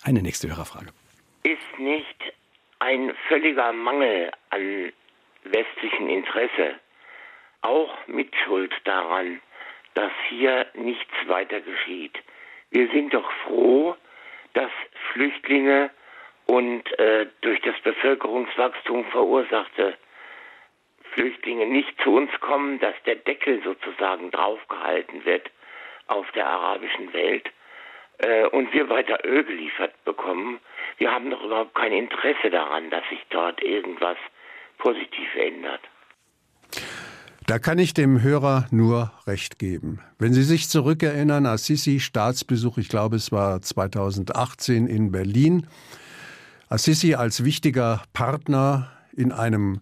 [0.01, 0.89] Eine nächste Hörerfrage
[1.43, 2.33] ist nicht
[2.79, 4.91] ein völliger Mangel an
[5.43, 6.79] westlichem Interesse
[7.61, 9.41] auch Mitschuld daran,
[9.93, 12.17] dass hier nichts weiter geschieht.
[12.71, 13.95] Wir sind doch froh,
[14.53, 14.71] dass
[15.11, 15.89] Flüchtlinge
[16.45, 19.97] und äh, durch das Bevölkerungswachstum verursachte
[21.11, 25.49] Flüchtlinge nicht zu uns kommen, dass der Deckel sozusagen draufgehalten wird
[26.07, 27.51] auf der arabischen Welt
[28.19, 30.59] äh, und wir weiter Öl geliefert bekommen.
[30.97, 34.17] Wir haben doch überhaupt kein Interesse daran, dass sich dort irgendwas
[34.77, 35.81] positiv ändert.
[37.47, 40.01] Da kann ich dem Hörer nur recht geben.
[40.19, 45.65] Wenn Sie sich zurückerinnern, Assisi Staatsbesuch, ich glaube es war 2018 in Berlin.
[46.69, 49.81] Assisi als wichtiger Partner in einem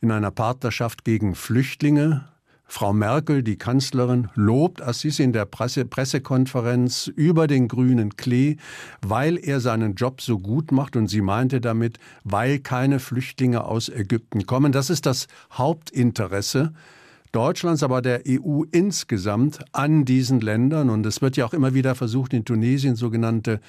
[0.00, 2.28] in einer Partnerschaft gegen Flüchtlinge,
[2.70, 8.56] Frau Merkel, die Kanzlerin, lobt Assisi in der Presse Pressekonferenz über den grünen Klee,
[9.00, 13.88] weil er seinen Job so gut macht und sie meinte damit, weil keine Flüchtlinge aus
[13.88, 14.70] Ägypten kommen.
[14.70, 16.74] Das ist das Hauptinteresse
[17.32, 20.90] Deutschlands, aber der EU insgesamt an diesen Ländern.
[20.90, 23.60] Und es wird ja auch immer wieder versucht, in Tunesien sogenannte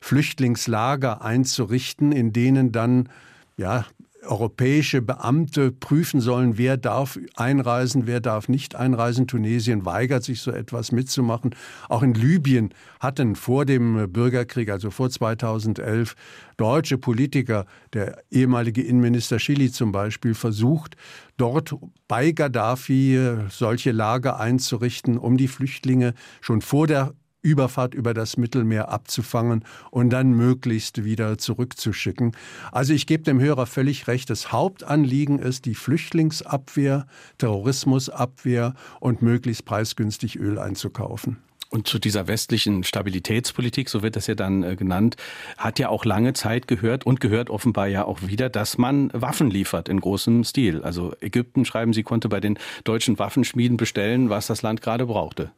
[0.00, 3.10] Flüchtlingslager einzurichten, in denen dann
[3.58, 3.86] ja,
[4.26, 9.26] europäische Beamte prüfen sollen, wer darf einreisen, wer darf nicht einreisen.
[9.26, 11.54] Tunesien weigert sich so etwas mitzumachen.
[11.88, 16.14] Auch in Libyen hatten vor dem Bürgerkrieg, also vor 2011,
[16.56, 20.96] deutsche Politiker, der ehemalige Innenminister Schilly zum Beispiel, versucht,
[21.36, 21.74] dort
[22.08, 23.18] bei Gaddafi
[23.50, 30.10] solche Lager einzurichten, um die Flüchtlinge schon vor der Überfahrt über das Mittelmeer abzufangen und
[30.10, 32.32] dann möglichst wieder zurückzuschicken.
[32.72, 34.30] Also ich gebe dem Hörer völlig recht.
[34.30, 37.06] Das Hauptanliegen ist die Flüchtlingsabwehr,
[37.38, 41.38] Terrorismusabwehr und möglichst preisgünstig Öl einzukaufen.
[41.68, 45.16] Und zu dieser westlichen Stabilitätspolitik, so wird das ja dann äh, genannt,
[45.58, 49.50] hat ja auch lange Zeit gehört und gehört offenbar ja auch wieder, dass man Waffen
[49.50, 50.82] liefert in großem Stil.
[50.82, 55.50] Also Ägypten, schreiben Sie, konnte bei den deutschen Waffenschmieden bestellen, was das Land gerade brauchte.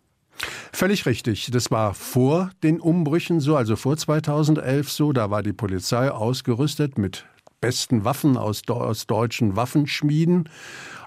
[0.72, 1.50] Völlig richtig.
[1.50, 5.12] Das war vor den Umbrüchen so, also vor 2011 so.
[5.12, 7.24] Da war die Polizei ausgerüstet mit
[7.60, 10.48] besten Waffen aus, aus deutschen Waffenschmieden,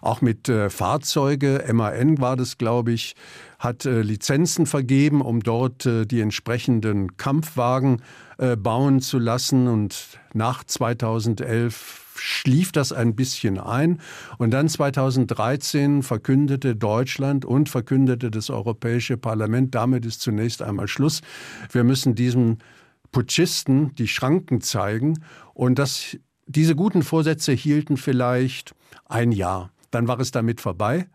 [0.02, 1.64] auch mit äh, Fahrzeuge.
[1.72, 3.16] MAN war das, glaube ich,
[3.60, 8.02] hat äh, Lizenzen vergeben, um dort äh, die entsprechenden Kampfwagen
[8.38, 9.68] äh, bauen zu lassen.
[9.68, 14.00] Und nach 2011 schlief das ein bisschen ein.
[14.38, 21.22] Und dann 2013 verkündete Deutschland und verkündete das Europäische Parlament, damit ist zunächst einmal Schluss.
[21.72, 22.58] Wir müssen diesem
[23.12, 25.24] Putschisten die Schranken zeigen.
[25.54, 28.74] Und das, diese guten Vorsätze hielten vielleicht
[29.06, 29.72] ein Jahr.
[29.92, 31.08] Dann war es damit vorbei.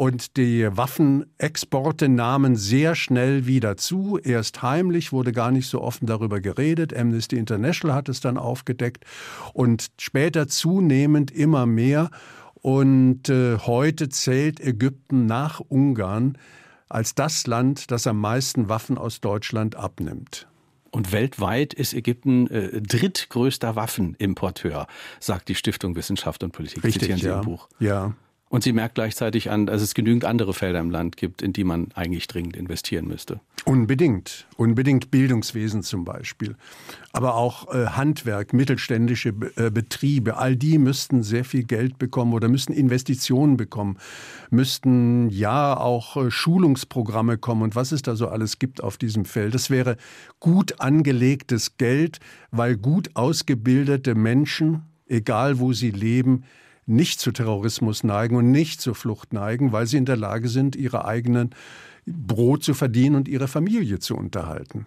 [0.00, 4.16] Und die Waffenexporte nahmen sehr schnell wieder zu.
[4.16, 6.96] Erst heimlich wurde gar nicht so offen darüber geredet.
[6.96, 9.04] Amnesty International hat es dann aufgedeckt
[9.52, 12.10] und später zunehmend immer mehr.
[12.54, 16.38] Und äh, heute zählt Ägypten nach Ungarn
[16.88, 20.48] als das Land, das am meisten Waffen aus Deutschland abnimmt.
[20.92, 24.86] Und weltweit ist Ägypten äh, drittgrößter Waffenimporteur,
[25.18, 26.84] sagt die Stiftung Wissenschaft und Politik.
[26.84, 27.40] Richtig, Zitieren Sie ja.
[27.40, 27.68] im Buch.
[27.80, 28.14] Ja.
[28.50, 31.62] Und sie merkt gleichzeitig an, dass es genügend andere Felder im Land gibt, in die
[31.62, 33.38] man eigentlich dringend investieren müsste.
[33.64, 34.48] Unbedingt.
[34.56, 36.56] Unbedingt Bildungswesen zum Beispiel.
[37.12, 42.48] Aber auch äh, Handwerk, mittelständische äh, Betriebe, all die müssten sehr viel Geld bekommen oder
[42.48, 43.98] müssten Investitionen bekommen,
[44.50, 49.26] müssten ja auch äh, Schulungsprogramme kommen und was es da so alles gibt auf diesem
[49.26, 49.54] Feld.
[49.54, 49.96] Das wäre
[50.40, 52.18] gut angelegtes Geld,
[52.50, 56.42] weil gut ausgebildete Menschen, egal wo sie leben,
[56.90, 60.76] nicht zu Terrorismus neigen und nicht zur Flucht neigen, weil sie in der Lage sind,
[60.76, 61.54] ihre eigenen
[62.06, 64.86] Brot zu verdienen und ihre Familie zu unterhalten.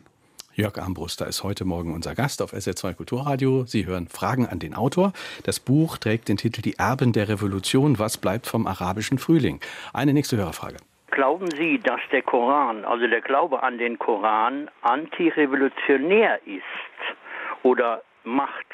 [0.56, 3.66] Jörg Armbruster ist heute Morgen unser Gast auf SR2 Kulturradio.
[3.66, 5.12] Sie hören Fragen an den Autor.
[5.46, 7.98] Das Buch trägt den Titel Die Erben der Revolution.
[7.98, 9.62] Was bleibt vom arabischen Frühling?
[9.94, 10.78] Eine nächste Hörerfrage.
[11.10, 18.68] Glauben Sie, dass der Koran, also der Glaube an den Koran, antirevolutionär ist oder macht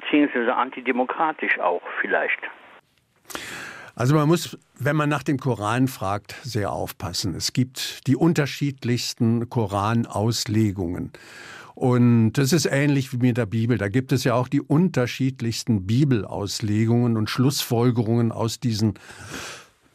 [0.00, 2.40] beziehungsweise antidemokratisch auch vielleicht.
[3.94, 7.34] Also man muss, wenn man nach dem Koran fragt, sehr aufpassen.
[7.34, 11.12] Es gibt die unterschiedlichsten Koranauslegungen.
[11.74, 13.78] Und das ist ähnlich wie mit der Bibel.
[13.78, 18.94] Da gibt es ja auch die unterschiedlichsten Bibelauslegungen und Schlussfolgerungen aus diesen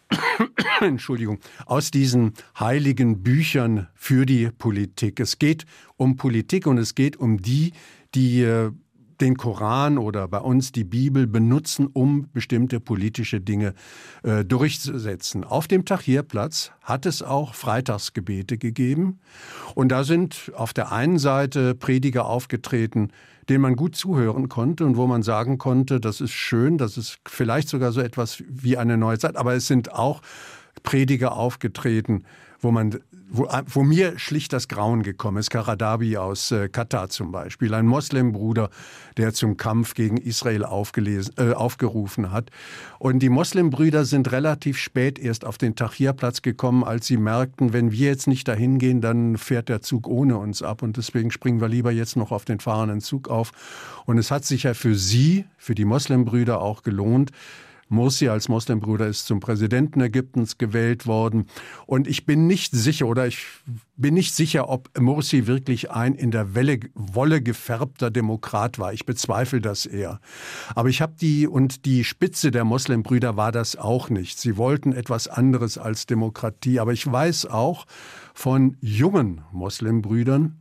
[0.82, 5.20] Entschuldigung, aus diesen heiligen Büchern für die Politik.
[5.20, 5.66] Es geht
[5.98, 7.74] um Politik und es geht um die,
[8.14, 8.72] die äh,
[9.22, 13.74] den Koran oder bei uns die Bibel benutzen, um bestimmte politische Dinge
[14.24, 15.44] äh, durchzusetzen.
[15.44, 19.20] Auf dem Tahrirplatz hat es auch Freitagsgebete gegeben.
[19.76, 23.12] Und da sind auf der einen Seite Prediger aufgetreten,
[23.48, 27.20] denen man gut zuhören konnte und wo man sagen konnte, das ist schön, das ist
[27.28, 29.36] vielleicht sogar so etwas wie eine neue Zeit.
[29.36, 30.22] Aber es sind auch
[30.84, 32.24] Prediger aufgetreten,
[32.60, 33.00] wo man
[33.34, 35.50] wo, wo mir schlicht das Grauen gekommen ist.
[35.50, 38.70] Karadabi aus äh, Katar zum Beispiel, ein Moslembruder,
[39.16, 42.52] der zum Kampf gegen Israel aufgelesen, äh, aufgerufen hat.
[43.00, 47.92] Und die Moslembrüder sind relativ spät erst auf den Tahrirplatz gekommen, als sie merkten, wenn
[47.92, 50.84] wir jetzt nicht dahin gehen, dann fährt der Zug ohne uns ab.
[50.84, 53.52] Und deswegen springen wir lieber jetzt noch auf den fahrenden Zug auf.
[54.06, 57.32] Und es hat sich ja für sie, für die Moslembrüder auch gelohnt,
[57.92, 61.48] Morsi als Moslembruder ist zum Präsidenten Ägyptens gewählt worden.
[61.86, 63.46] Und ich bin nicht sicher oder ich
[63.98, 68.94] bin nicht sicher, ob Morsi wirklich ein in der Welle, Wolle gefärbter Demokrat war.
[68.94, 70.22] Ich bezweifle das eher.
[70.74, 74.40] Aber ich habe die und die Spitze der Moslembrüder war das auch nicht.
[74.40, 76.80] Sie wollten etwas anderes als Demokratie.
[76.80, 77.86] Aber ich weiß auch
[78.34, 80.61] von jungen Moslembrüdern,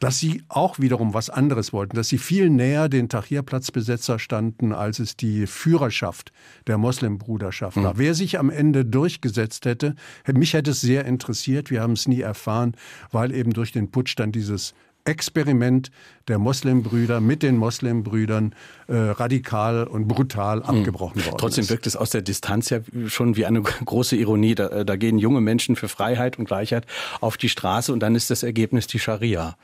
[0.00, 4.98] dass sie auch wiederum was anderes wollten, dass sie viel näher den Tahrirplatzbesetzer standen, als
[4.98, 6.32] es die Führerschaft
[6.66, 7.94] der Moslembruderschaft war.
[7.94, 7.98] Mhm.
[7.98, 9.94] Wer sich am Ende durchgesetzt hätte,
[10.32, 12.74] mich hätte es sehr interessiert, wir haben es nie erfahren,
[13.10, 14.74] weil eben durch den Putsch dann dieses
[15.08, 15.90] Experiment
[16.28, 18.54] der Moslembrüder mit den Moslembrüdern
[18.86, 20.78] äh, radikal und brutal hm.
[20.78, 21.70] abgebrochen worden Trotzdem ist.
[21.70, 24.54] wirkt es aus der Distanz ja schon wie eine große Ironie.
[24.54, 26.86] Da, äh, da gehen junge Menschen für Freiheit und Gleichheit
[27.20, 29.56] auf die Straße und dann ist das Ergebnis die Scharia.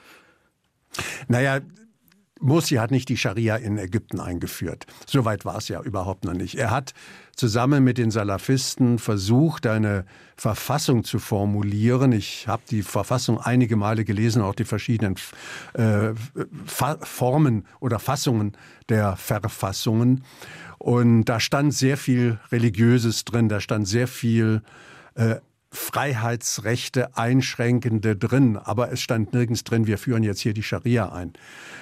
[1.28, 1.60] Naja,
[2.40, 4.86] Morsi hat nicht die Scharia in Ägypten eingeführt.
[5.06, 6.56] Soweit war es ja überhaupt noch nicht.
[6.56, 6.92] Er hat
[7.36, 10.04] zusammen mit den Salafisten versucht, eine
[10.36, 12.12] Verfassung zu formulieren.
[12.12, 15.14] Ich habe die Verfassung einige Male gelesen, auch die verschiedenen
[15.74, 16.12] äh,
[16.66, 18.56] Formen oder Fassungen
[18.88, 20.24] der Verfassungen.
[20.78, 24.62] Und da stand sehr viel Religiöses drin, da stand sehr viel
[25.14, 25.36] äh,
[25.74, 31.32] Freiheitsrechte einschränkende drin, aber es stand nirgends drin, wir führen jetzt hier die Scharia ein.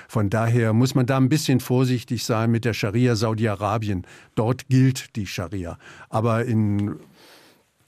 [0.08, 4.06] Von daher muss man da ein bisschen vorsichtig sein mit der Scharia Saudi-Arabien.
[4.34, 5.78] Dort gilt die Scharia.
[6.08, 6.96] Aber in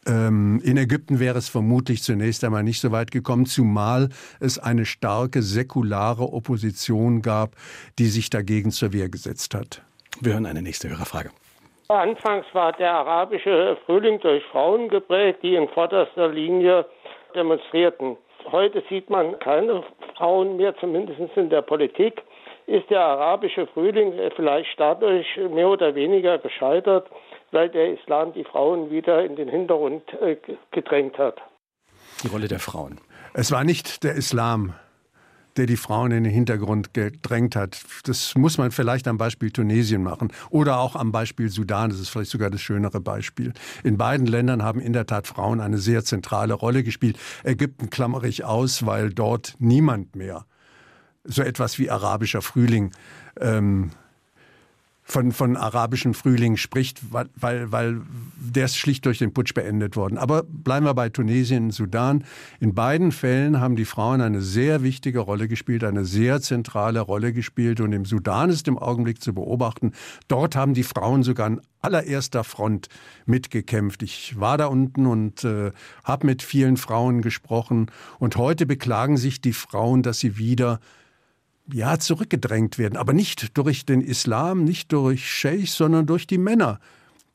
[0.06, 4.84] ähm, in Ägypten wäre es vermutlich zunächst einmal nicht so weit gekommen, zumal es eine
[4.84, 7.56] starke säkulare Opposition gab,
[7.98, 9.82] die sich dagegen zur Wehr gesetzt hat.
[10.20, 11.30] Wir hören eine nächste Hörerfrage.
[11.98, 16.86] Anfangs war der arabische Frühling durch Frauen geprägt, die in vorderster Linie
[17.34, 18.16] demonstrierten.
[18.50, 19.82] Heute sieht man keine
[20.16, 22.22] Frauen mehr, zumindest in der Politik.
[22.66, 27.08] Ist der arabische Frühling vielleicht dadurch mehr oder weniger gescheitert,
[27.50, 30.36] weil der Islam die Frauen wieder in den Hintergrund äh,
[30.70, 31.40] gedrängt hat?
[32.22, 33.00] Die Rolle der Frauen.
[33.34, 34.74] Es war nicht der Islam,
[35.56, 37.80] der die Frauen in den Hintergrund gedrängt hat.
[38.04, 41.90] Das muss man vielleicht am Beispiel Tunesien machen oder auch am Beispiel Sudan.
[41.90, 43.52] Das ist vielleicht sogar das schönere Beispiel.
[43.82, 47.18] In beiden Ländern haben in der Tat Frauen eine sehr zentrale Rolle gespielt.
[47.42, 50.46] Ägypten klammere ich aus, weil dort niemand mehr
[51.24, 52.90] so etwas wie arabischer Frühling
[53.40, 53.90] ähm,
[55.06, 58.00] von, von arabischen Frühling spricht, weil, weil
[58.36, 60.16] der ist schlicht durch den Putsch beendet worden.
[60.16, 62.24] Aber bleiben wir bei Tunesien und Sudan.
[62.58, 67.34] In beiden Fällen haben die Frauen eine sehr wichtige Rolle gespielt, eine sehr zentrale Rolle
[67.34, 67.82] gespielt.
[67.82, 69.92] Und im Sudan ist im Augenblick zu beobachten,
[70.26, 72.88] dort haben die Frauen sogar an allererster Front
[73.26, 74.02] mitgekämpft.
[74.02, 75.70] Ich war da unten und äh,
[76.02, 77.90] habe mit vielen Frauen gesprochen.
[78.18, 80.80] Und heute beklagen sich die Frauen, dass sie wieder
[81.72, 82.96] ja, zurückgedrängt werden.
[82.96, 86.80] Aber nicht durch den Islam, nicht durch Scheichs, sondern durch die Männer,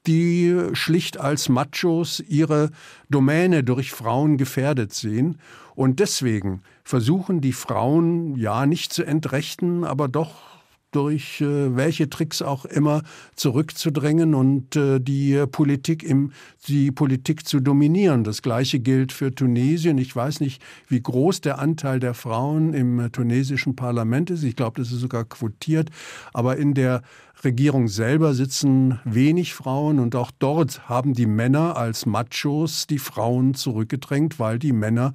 [0.08, 2.72] die schlicht als Machos ihre
[3.10, 5.38] Domäne durch Frauen gefährdet sehen.
[5.76, 10.59] Und deswegen versuchen die Frauen, ja, nicht zu entrechten, aber doch
[10.92, 13.04] durch äh, welche Tricks auch immer
[13.36, 16.32] zurückzudrängen und äh, die Politik im
[16.68, 18.24] die Politik zu dominieren.
[18.24, 19.98] Das gleiche gilt für Tunesien.
[19.98, 24.44] Ich weiß nicht, wie groß der Anteil der Frauen im tunesischen Parlament ist.
[24.44, 25.90] Ich glaube, das ist sogar quotiert,
[26.34, 27.02] aber in der
[27.44, 33.54] Regierung selber sitzen wenig Frauen und auch dort haben die Männer als Machos die Frauen
[33.54, 35.14] zurückgedrängt, weil die Männer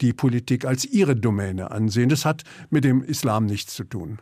[0.00, 2.08] die Politik als ihre Domäne ansehen.
[2.08, 4.18] Das hat mit dem Islam nichts zu tun.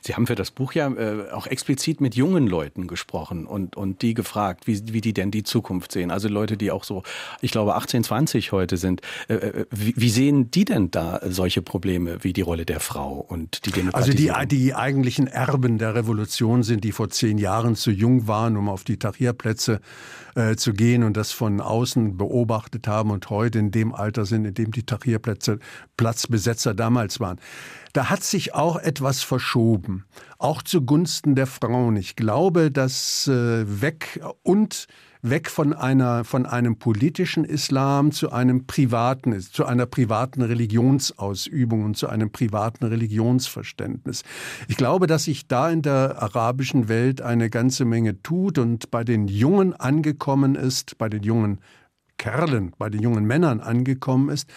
[0.00, 4.02] Sie haben für das Buch ja äh, auch explizit mit jungen Leuten gesprochen und, und
[4.02, 6.10] die gefragt, wie, wie die denn die Zukunft sehen.
[6.10, 7.02] Also Leute, die auch so,
[7.40, 9.02] ich glaube, 18, 20 heute sind.
[9.28, 13.24] Äh, äh, wie, wie, sehen die denn da solche Probleme wie die Rolle der Frau
[13.28, 14.34] und die Demokratisierung?
[14.34, 18.56] Also die, die eigentlichen Erben der Revolution sind, die vor zehn Jahren zu jung waren,
[18.56, 19.80] um auf die Tahrirplätze
[20.34, 24.44] äh, zu gehen und das von außen beobachtet haben und heute in dem Alter sind,
[24.44, 25.58] in dem die Tahrirplätze
[25.96, 27.38] Platzbesetzer damals waren.
[27.92, 30.06] Da hat sich auch etwas verschoben,
[30.38, 31.96] auch zugunsten der Frauen.
[31.96, 34.86] Ich glaube, dass äh, weg und
[35.20, 41.96] weg von einer von einem politischen Islam zu einem privaten zu einer privaten Religionsausübung und
[41.96, 44.24] zu einem privaten Religionsverständnis.
[44.68, 49.04] Ich glaube, dass sich da in der arabischen Welt eine ganze Menge tut und bei
[49.04, 51.60] den Jungen angekommen ist, bei den jungen
[52.22, 54.48] Kerlen, bei den jungen Männern angekommen ist,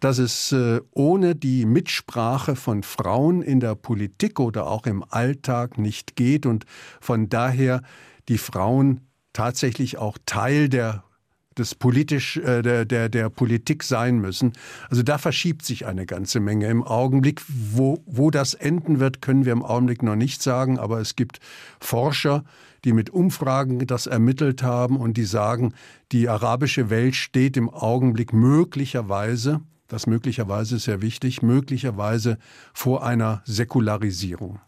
[0.00, 5.76] dass es äh, ohne die Mitsprache von Frauen in der Politik oder auch im Alltag
[5.76, 6.64] nicht geht und
[6.98, 7.82] von daher
[8.30, 9.02] die Frauen
[9.34, 11.04] tatsächlich auch Teil der
[11.58, 14.54] des politisch äh, der, der der Politik sein müssen.
[14.88, 17.42] Also da verschiebt sich eine ganze Menge im Augenblick.
[17.48, 20.78] Wo wo das enden wird, können wir im Augenblick noch nicht sagen.
[20.78, 21.38] Aber es gibt
[21.80, 22.44] Forscher,
[22.84, 25.74] die mit Umfragen das ermittelt haben und die sagen,
[26.12, 29.60] die arabische Welt steht im Augenblick möglicherweise
[29.90, 32.38] das möglicherweise ist sehr wichtig, möglicherweise
[32.72, 34.60] vor einer Säkularisierung.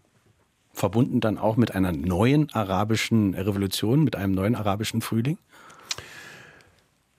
[0.72, 5.38] Verbunden dann auch mit einer neuen arabischen Revolution, mit einem neuen arabischen Frühling?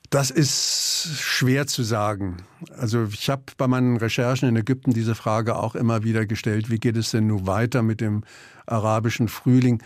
[0.10, 2.44] Das ist schwer zu sagen.
[2.78, 6.80] Also ich habe bei meinen Recherchen in Ägypten diese Frage auch immer wieder gestellt, wie
[6.80, 8.24] geht es denn nun weiter mit dem
[8.66, 9.82] arabischen Frühling?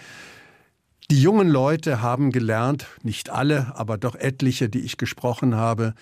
[1.09, 5.93] Die jungen Leute haben gelernt, nicht alle, aber doch etliche, die ich gesprochen habe,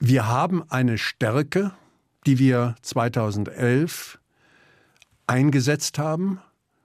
[0.00, 1.70] wir haben eine Stärke,
[2.26, 4.18] die wir 2011
[5.28, 6.40] eingesetzt haben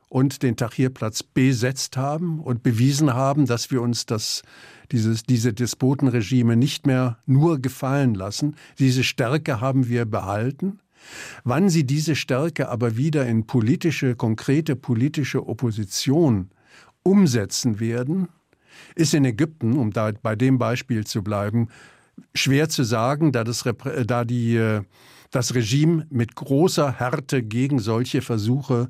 [0.08, 4.44] und den Tahrirplatz besetzt haben und bewiesen haben, dass wir uns das,
[4.92, 8.56] dieses, diese Despotenregime nicht mehr nur gefallen lassen.
[8.78, 10.80] Diese Stärke haben wir behalten.
[11.44, 16.52] Wann sie diese Stärke aber wieder in politische, konkrete politische Opposition
[17.06, 18.30] umsetzen werden,
[18.96, 21.70] ist in Ägypten, um da bei dem Beispiel zu bleiben,
[22.34, 23.64] schwer zu sagen, da, das,
[24.06, 24.82] da die, äh,
[25.32, 28.90] das Regime mit großer Härte gegen solche Versuche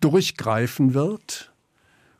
[0.00, 1.47] durchgreifen wird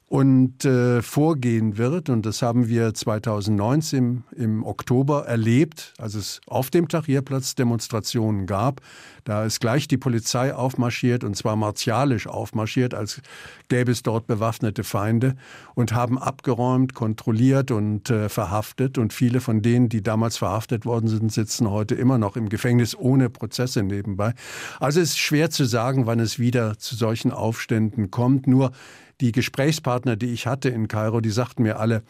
[0.09, 2.09] und äh, vorgehen wird.
[2.09, 8.47] Und das haben wir 2019 im, im, Oktober erlebt, als es auf dem Tahrirplatz Demonstrationen
[8.47, 8.81] gab.
[9.25, 13.21] Da ist gleich die Polizei aufmarschiert und zwar martialisch aufmarschiert, als
[13.69, 15.37] gäbe es dort bewaffnete Feinde
[15.75, 18.97] und haben abgeräumt, kontrolliert und äh, verhaftet.
[18.97, 22.97] Und viele von denen, die damals verhaftet worden sind, sitzen heute immer noch im Gefängnis
[22.97, 24.33] ohne Prozesse nebenbei.
[24.81, 28.47] Also es ist schwer zu sagen, wann es wieder zu solchen Aufständen kommt.
[28.47, 28.73] Nur
[29.21, 32.03] die Gesprächspartner, die ich hatte in Kairo, die sagten mir alle,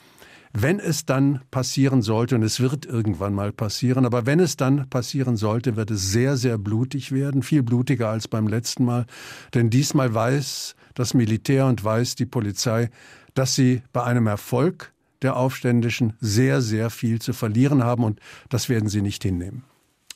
[0.53, 4.89] wenn es dann passieren sollte, und es wird irgendwann mal passieren, aber wenn es dann
[4.89, 9.07] passieren sollte, wird es sehr, sehr blutig werden, viel blutiger als beim letzten Mal.
[9.55, 12.91] Denn diesmal weiß das Militär und weiß die Polizei,
[13.35, 14.93] dass sie bei einem Erfolg
[15.23, 19.65] der Aufständischen sehr, sehr viel zu verlieren haben und das werden sie nicht hinnehmen.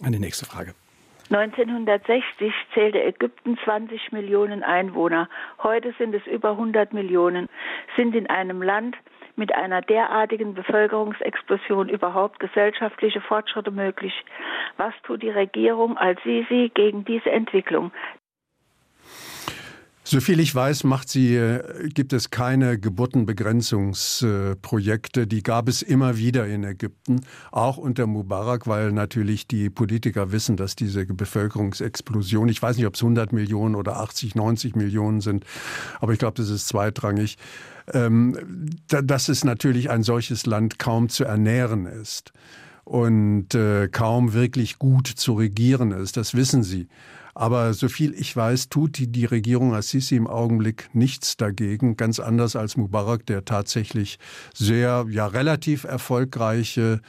[0.01, 0.74] Eine nächste Frage.
[1.34, 5.30] 1960 zählte Ägypten 20 Millionen Einwohner.
[5.62, 7.48] Heute sind es über 100 Millionen.
[7.96, 8.96] Sind in einem Land
[9.34, 14.12] mit einer derartigen Bevölkerungsexplosion überhaupt gesellschaftliche Fortschritte möglich?
[14.76, 17.92] Was tut die Regierung als Sisi gegen diese Entwicklung?
[20.05, 25.28] Soviel ich weiß, macht sie, äh, gibt es keine Geburtenbegrenzungsprojekte.
[25.28, 27.20] Die gab es immer wieder in Ägypten,
[27.53, 32.96] auch unter Mubarak, weil natürlich die Politiker wissen, dass diese Bevölkerungsexplosion, ich weiß nicht, ob
[32.96, 35.44] es 100 Millionen oder 80, 90 Millionen sind,
[36.00, 37.38] aber ich glaube, das ist zweitrangig,
[37.92, 38.36] ähm,
[38.88, 42.32] dass es natürlich ein solches Land kaum zu ernähren ist
[42.84, 46.16] und äh, kaum wirklich gut zu regieren ist.
[46.16, 46.88] Das wissen sie.
[47.34, 52.20] Aber so viel ich weiß, tut die, die Regierung Assisi im Augenblick nichts dagegen, ganz
[52.20, 54.18] anders als Mubarak, der tatsächlich
[54.54, 57.00] sehr, ja, relativ erfolgreiche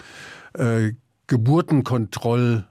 [0.53, 0.93] äh,
[1.27, 2.65] Geburtenkontroll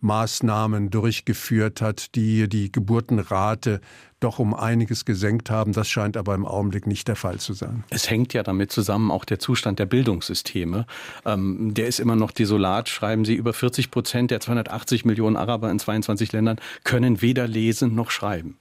[0.00, 3.80] Maßnahmen durchgeführt hat, die die Geburtenrate
[4.20, 5.72] doch um einiges gesenkt haben.
[5.72, 7.84] Das scheint aber im Augenblick nicht der Fall zu sein.
[7.90, 10.86] Es hängt ja damit zusammen auch der Zustand der Bildungssysteme.
[11.24, 13.34] Ähm, der ist immer noch desolat, schreiben Sie.
[13.34, 18.58] Über 40 Prozent der 280 Millionen Araber in 22 Ländern können weder lesen noch schreiben.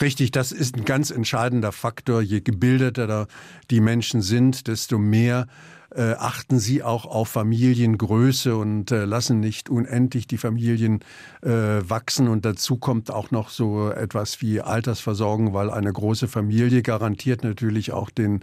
[0.00, 2.22] Richtig, das ist ein ganz entscheidender Faktor.
[2.22, 3.26] Je gebildeter
[3.70, 5.46] die Menschen sind, desto mehr
[5.94, 11.00] äh, achten sie auch auf Familiengröße und äh, lassen nicht unendlich die Familien
[11.42, 12.28] äh, wachsen.
[12.28, 17.92] Und dazu kommt auch noch so etwas wie Altersversorgung, weil eine große Familie garantiert natürlich
[17.92, 18.40] auch den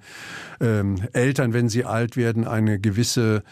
[0.59, 3.43] ähm, Eltern, wenn sie alt werden, eine gewisse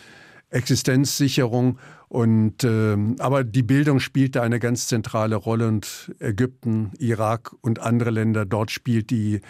[0.55, 1.77] Existenzsicherung.
[2.07, 7.79] Und äh, aber die Bildung spielt da eine ganz zentrale Rolle und Ägypten, Irak und
[7.79, 9.41] andere Länder dort spielt die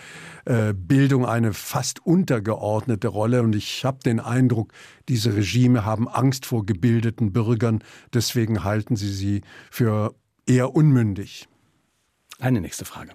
[0.46, 3.44] äh, Bildung eine fast untergeordnete Rolle.
[3.44, 4.74] Und ich habe den Eindruck,
[5.08, 7.84] diese Regime haben Angst vor gebildeten Bürgern.
[8.14, 10.16] Deswegen halten sie sie für
[10.48, 11.48] eher unmündig.
[12.40, 13.12] Eine nächste Frage.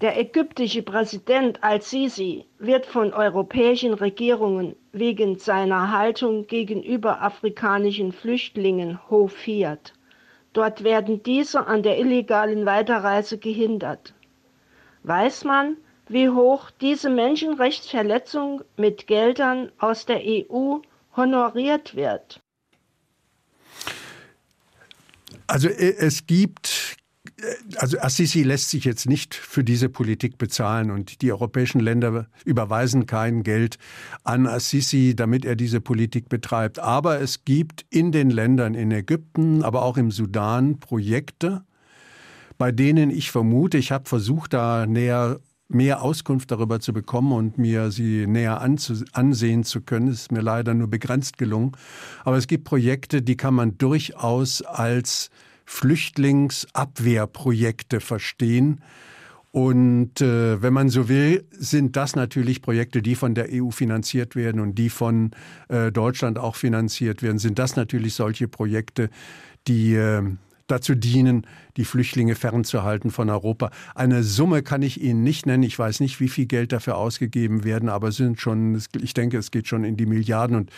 [0.00, 9.92] Der ägyptische Präsident al-Sisi wird von europäischen Regierungen wegen seiner Haltung gegenüber afrikanischen Flüchtlingen hofiert.
[10.52, 14.14] Dort werden diese an der illegalen Weiterreise gehindert.
[15.02, 15.76] Weiß man,
[16.08, 20.76] wie hoch diese Menschenrechtsverletzung mit Geldern aus der EU
[21.16, 22.40] honoriert wird?
[25.48, 26.97] Also äh, es gibt
[27.76, 33.06] also Assisi lässt sich jetzt nicht für diese Politik bezahlen und die europäischen Länder überweisen
[33.06, 33.78] kein Geld
[34.24, 36.78] an Assisi, damit er diese Politik betreibt.
[36.78, 41.62] Aber es gibt in den Ländern, in Ägypten, aber auch im Sudan Projekte,
[42.56, 47.58] bei denen ich vermute, ich habe versucht, da näher mehr Auskunft darüber zu bekommen und
[47.58, 50.08] mir sie näher ansehen zu können.
[50.08, 51.72] Es ist mir leider nur begrenzt gelungen.
[52.24, 55.30] Aber es gibt Projekte, die kann man durchaus als
[55.68, 58.80] Flüchtlingsabwehrprojekte verstehen.
[59.50, 64.34] Und äh, wenn man so will, sind das natürlich Projekte, die von der EU finanziert
[64.34, 65.32] werden und die von
[65.68, 69.10] äh, Deutschland auch finanziert werden, sind das natürlich solche Projekte,
[69.66, 70.22] die äh,
[70.68, 71.46] dazu dienen,
[71.76, 73.70] die Flüchtlinge fernzuhalten von Europa.
[73.94, 75.64] Eine Summe kann ich Ihnen nicht nennen.
[75.64, 79.50] Ich weiß nicht, wie viel Geld dafür ausgegeben werden, aber sind schon, ich denke, es
[79.50, 80.70] geht schon in die Milliarden und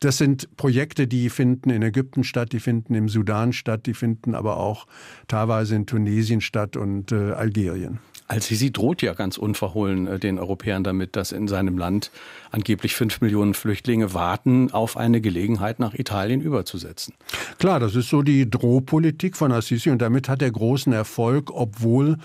[0.00, 4.34] das sind Projekte, die finden in Ägypten statt, die finden im Sudan statt, die finden
[4.34, 4.86] aber auch
[5.26, 7.98] teilweise in Tunesien statt und äh, Algerien.
[8.28, 12.10] Al-Sisi droht ja ganz unverhohlen äh, den Europäern damit, dass in seinem Land
[12.50, 17.14] angeblich fünf Millionen Flüchtlinge warten, auf eine Gelegenheit nach Italien überzusetzen.
[17.58, 22.18] Klar, das ist so die Drohpolitik von Al-Sisi und damit hat er großen Erfolg, obwohl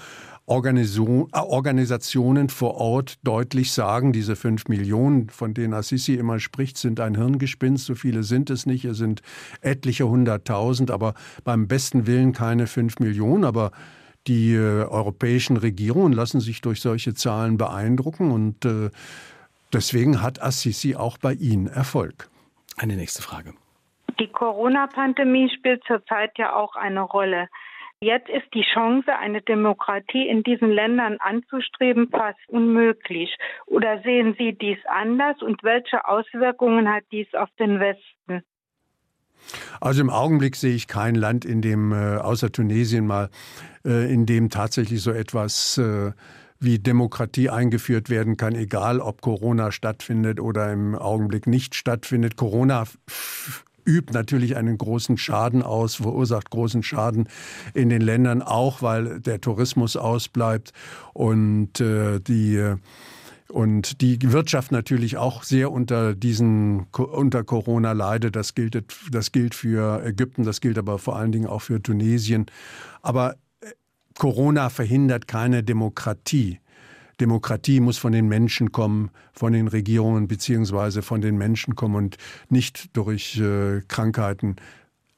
[0.48, 7.00] äh, Organisationen vor Ort deutlich sagen, diese fünf Millionen, von denen Assisi immer spricht, sind
[7.00, 7.86] ein Hirngespinst.
[7.86, 8.86] So viele sind es nicht.
[8.86, 9.22] Es sind
[9.62, 11.14] etliche hunderttausend, aber
[11.44, 13.46] beim besten Willen keine fünf Millionen.
[13.46, 13.72] Aber
[14.28, 18.90] die äh, europäischen Regierungen lassen sich durch solche Zahlen beeindrucken und äh,
[19.74, 22.30] deswegen hat Assisi auch bei ihnen Erfolg.
[22.78, 23.54] Eine nächste Frage.
[24.20, 27.48] Die Corona-Pandemie spielt zurzeit ja auch eine Rolle.
[28.04, 33.34] Jetzt ist die Chance, eine Demokratie in diesen Ländern anzustreben, fast unmöglich.
[33.66, 38.44] Oder sehen Sie dies anders und welche Auswirkungen hat dies auf den Westen?
[39.80, 43.30] Also im Augenblick sehe ich kein Land, in dem, äh, außer Tunesien mal,
[43.86, 46.12] äh, in dem tatsächlich so etwas äh,
[46.60, 52.36] wie Demokratie eingeführt werden kann, egal ob Corona stattfindet oder im Augenblick nicht stattfindet.
[52.36, 52.84] Corona
[53.86, 57.28] übt natürlich einen großen Schaden aus, verursacht großen Schaden
[57.74, 60.74] in den Ländern, auch weil der Tourismus ausbleibt
[61.14, 62.76] und äh, die
[63.50, 68.36] und die Wirtschaft natürlich auch sehr unter diesen unter Corona leidet.
[68.36, 72.48] Das gilt das gilt für Ägypten, das gilt aber vor allen Dingen auch für Tunesien.
[73.04, 73.68] Aber äh,
[74.18, 76.60] Corona verhindert keine Demokratie.
[77.20, 82.18] Demokratie muss von den Menschen kommen, von den Regierungen beziehungsweise von den Menschen kommen und
[82.50, 84.56] nicht durch äh, Krankheiten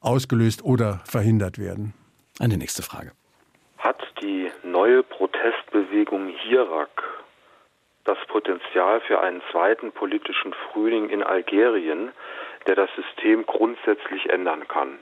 [0.00, 1.94] ausgelöst oder verhindert werden.
[2.38, 3.12] Eine nächste Frage.
[3.78, 7.02] Hat die neue Protestbewegung Hirak
[8.04, 12.12] das Potenzial für einen zweiten politischen Frühling in Algerien,
[12.66, 14.98] der das System grundsätzlich ändern kann.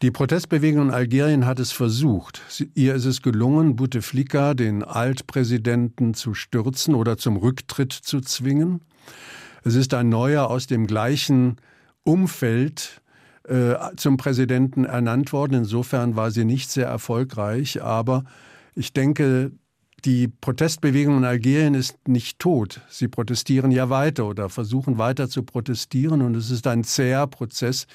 [0.00, 2.40] Die Protestbewegung in Algerien hat es versucht.
[2.74, 8.80] Ihr ist es gelungen, Bouteflika, den Altpräsidenten, zu stürzen oder zum Rücktritt zu zwingen.
[9.64, 11.56] Es ist ein neuer aus dem gleichen
[12.04, 13.02] Umfeld
[13.48, 15.54] äh, zum Präsidenten ernannt worden.
[15.54, 17.82] Insofern war sie nicht sehr erfolgreich.
[17.82, 18.22] Aber
[18.76, 19.50] ich denke,
[20.04, 22.82] die Protestbewegung in Algerien ist nicht tot.
[22.88, 26.22] Sie protestieren ja weiter oder versuchen weiter zu protestieren.
[26.22, 27.86] Und es ist ein zäher Prozess,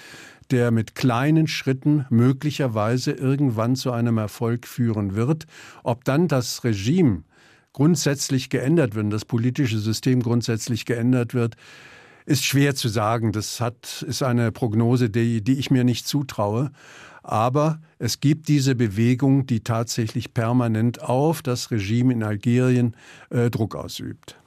[0.52, 5.46] der mit kleinen Schritten möglicherweise irgendwann zu einem Erfolg führen wird.
[5.84, 7.24] Ob dann das Regime
[7.74, 11.56] grundsätzlich geändert wird, das politische System grundsätzlich geändert wird,
[12.26, 13.32] ist schwer zu sagen.
[13.32, 16.72] Das hat, ist eine Prognose, die, die ich mir nicht zutraue.
[17.24, 22.96] Aber es gibt diese Bewegung, die tatsächlich permanent auf das Regime in Algerien
[23.30, 24.38] äh, Druck ausübt.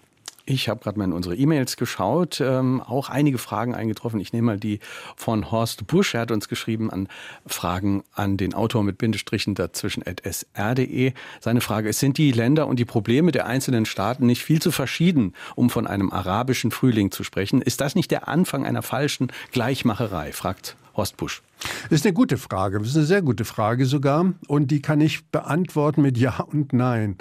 [0.49, 4.21] Ich habe gerade mal in unsere E-Mails geschaut, ähm, auch einige Fragen eingetroffen.
[4.21, 4.79] Ich nehme mal die
[5.17, 6.15] von Horst Busch.
[6.15, 7.09] Er hat uns geschrieben an
[7.47, 11.13] Fragen an den Autor mit Bindestrichen dazwischen at sr.de.
[11.41, 14.71] Seine Frage ist, sind die Länder und die Probleme der einzelnen Staaten nicht viel zu
[14.71, 17.61] verschieden, um von einem arabischen Frühling zu sprechen?
[17.61, 20.31] Ist das nicht der Anfang einer falschen Gleichmacherei?
[20.31, 21.43] fragt Horst Busch.
[21.91, 22.79] Das ist eine gute Frage.
[22.79, 24.33] Das ist eine sehr gute Frage sogar.
[24.47, 27.19] Und die kann ich beantworten mit Ja und Nein.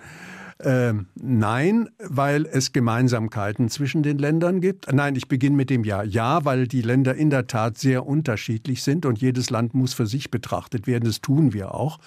[0.63, 4.91] Ähm, nein, weil es Gemeinsamkeiten zwischen den Ländern gibt.
[4.91, 6.01] Nein, ich beginne mit dem Ja.
[6.01, 10.07] Ja, weil die Länder in der Tat sehr unterschiedlich sind und jedes Land muss für
[10.07, 11.03] sich betrachtet werden.
[11.03, 11.99] Das tun wir auch.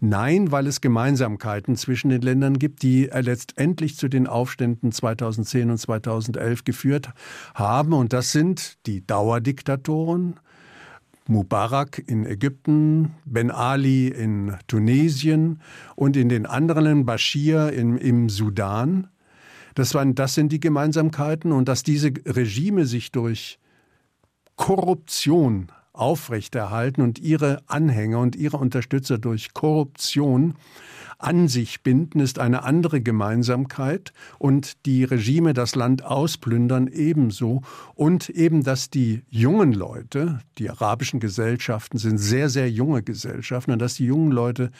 [0.00, 5.78] Nein, weil es Gemeinsamkeiten zwischen den Ländern gibt, die letztendlich zu den Aufständen 2010 und
[5.78, 7.10] 2011 geführt
[7.54, 7.92] haben.
[7.92, 10.40] Und das sind die Dauerdiktatoren,
[11.28, 15.60] Mubarak in Ägypten, Ben Ali in Tunesien
[15.94, 19.08] und in den anderen Bashir im, im Sudan.
[19.74, 23.58] Das, waren, das sind die Gemeinsamkeiten und dass diese Regime sich durch
[24.56, 30.54] Korruption aufrechterhalten und ihre Anhänger und ihre Unterstützer durch Korruption
[31.22, 37.62] an sich binden, ist eine andere Gemeinsamkeit und die Regime das Land ausplündern ebenso
[37.94, 43.78] und eben, dass die jungen Leute, die arabischen Gesellschaften sind sehr, sehr junge Gesellschaften und
[43.78, 44.70] dass die jungen Leute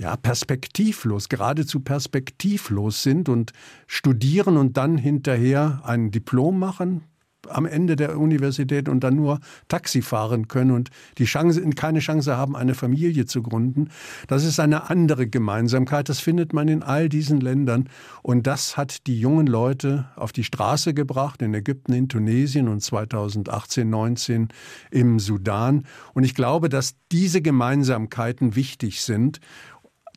[0.00, 3.52] ja, perspektivlos, geradezu perspektivlos sind und
[3.86, 7.04] studieren und dann hinterher ein Diplom machen,
[7.48, 12.36] am Ende der Universität und dann nur Taxi fahren können und die Chance, keine Chance
[12.36, 13.88] haben, eine Familie zu gründen.
[14.28, 16.08] Das ist eine andere Gemeinsamkeit.
[16.08, 17.88] Das findet man in all diesen Ländern.
[18.22, 22.80] Und das hat die jungen Leute auf die Straße gebracht, in Ägypten, in Tunesien und
[22.80, 24.48] 2018, 19
[24.90, 25.86] im Sudan.
[26.14, 29.40] Und ich glaube, dass diese Gemeinsamkeiten wichtig sind,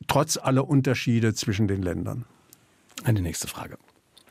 [0.08, 2.24] trotz aller Unterschiede zwischen den Ländern.
[3.04, 3.78] Eine nächste Frage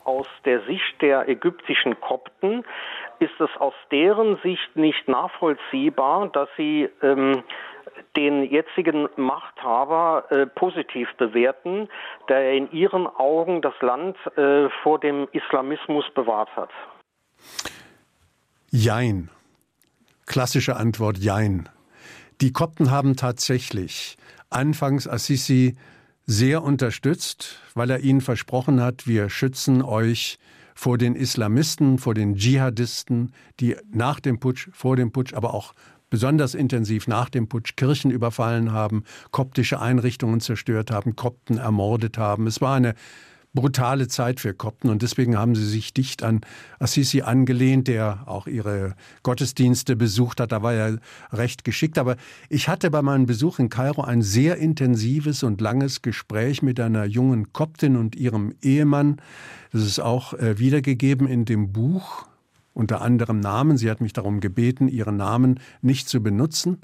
[0.06, 2.64] aus der Sicht der ägyptischen Kopten
[3.18, 7.42] ist es aus deren Sicht nicht nachvollziehbar, dass sie ähm,
[8.16, 11.88] den jetzigen Machthaber äh, positiv bewerten,
[12.28, 16.70] der er in ihren Augen das Land äh, vor dem Islamismus bewahrt hat.
[18.70, 19.30] Jein.
[20.26, 21.68] Klassische Antwort Jein.
[22.40, 24.16] Die Kopten haben tatsächlich
[24.50, 25.76] anfangs Assisi
[26.26, 30.38] sehr unterstützt, weil er ihnen versprochen hat, wir schützen euch
[30.74, 35.72] vor den Islamisten, vor den Dschihadisten, die nach dem Putsch, vor dem Putsch, aber auch
[36.10, 42.46] besonders intensiv nach dem Putsch Kirchen überfallen haben, koptische Einrichtungen zerstört haben, Kopten ermordet haben.
[42.46, 42.94] Es war eine
[43.56, 46.42] brutale Zeit für Kopten und deswegen haben sie sich dicht an
[46.78, 48.94] Assisi angelehnt, der auch ihre
[49.24, 50.52] Gottesdienste besucht hat.
[50.52, 50.98] Da war er
[51.32, 51.98] recht geschickt.
[51.98, 52.14] Aber
[52.48, 57.04] ich hatte bei meinem Besuch in Kairo ein sehr intensives und langes Gespräch mit einer
[57.04, 59.16] jungen Koptin und ihrem Ehemann.
[59.72, 62.26] Das ist auch äh, wiedergegeben in dem Buch
[62.72, 63.78] unter anderem Namen.
[63.78, 66.82] Sie hat mich darum gebeten, ihren Namen nicht zu benutzen.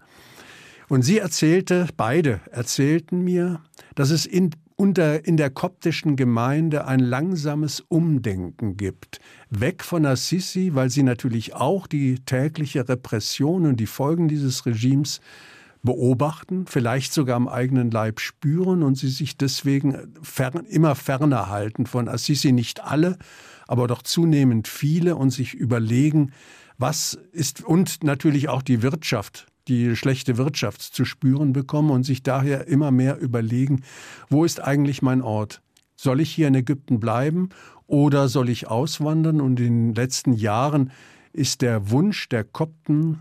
[0.89, 3.61] Und sie erzählte, beide erzählten mir,
[3.95, 9.20] dass es in unter, in der koptischen Gemeinde ein langsames Umdenken gibt.
[9.51, 15.20] Weg von Assisi, weil sie natürlich auch die tägliche Repression und die Folgen dieses Regimes
[15.83, 21.87] beobachten, vielleicht sogar am eigenen Leib spüren und sie sich deswegen fern, immer ferner halten
[21.87, 22.53] von Assisi.
[22.53, 23.18] Nicht alle,
[23.66, 26.33] aber doch zunehmend viele und sich überlegen,
[26.79, 32.23] was ist und natürlich auch die Wirtschaft die schlechte Wirtschaft zu spüren bekommen und sich
[32.23, 33.83] daher immer mehr überlegen,
[34.29, 35.63] wo ist eigentlich mein Ort?
[35.97, 37.51] Soll ich hier in Ägypten bleiben
[37.87, 39.41] oder soll ich auswandern?
[39.41, 40.91] Und in den letzten Jahren
[41.33, 43.21] ist der Wunsch der Kopten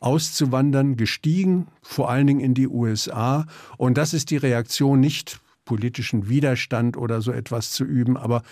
[0.00, 3.46] auszuwandern gestiegen, vor allen Dingen in die USA.
[3.78, 8.42] Und das ist die Reaktion nicht politischen Widerstand oder so etwas zu üben, aber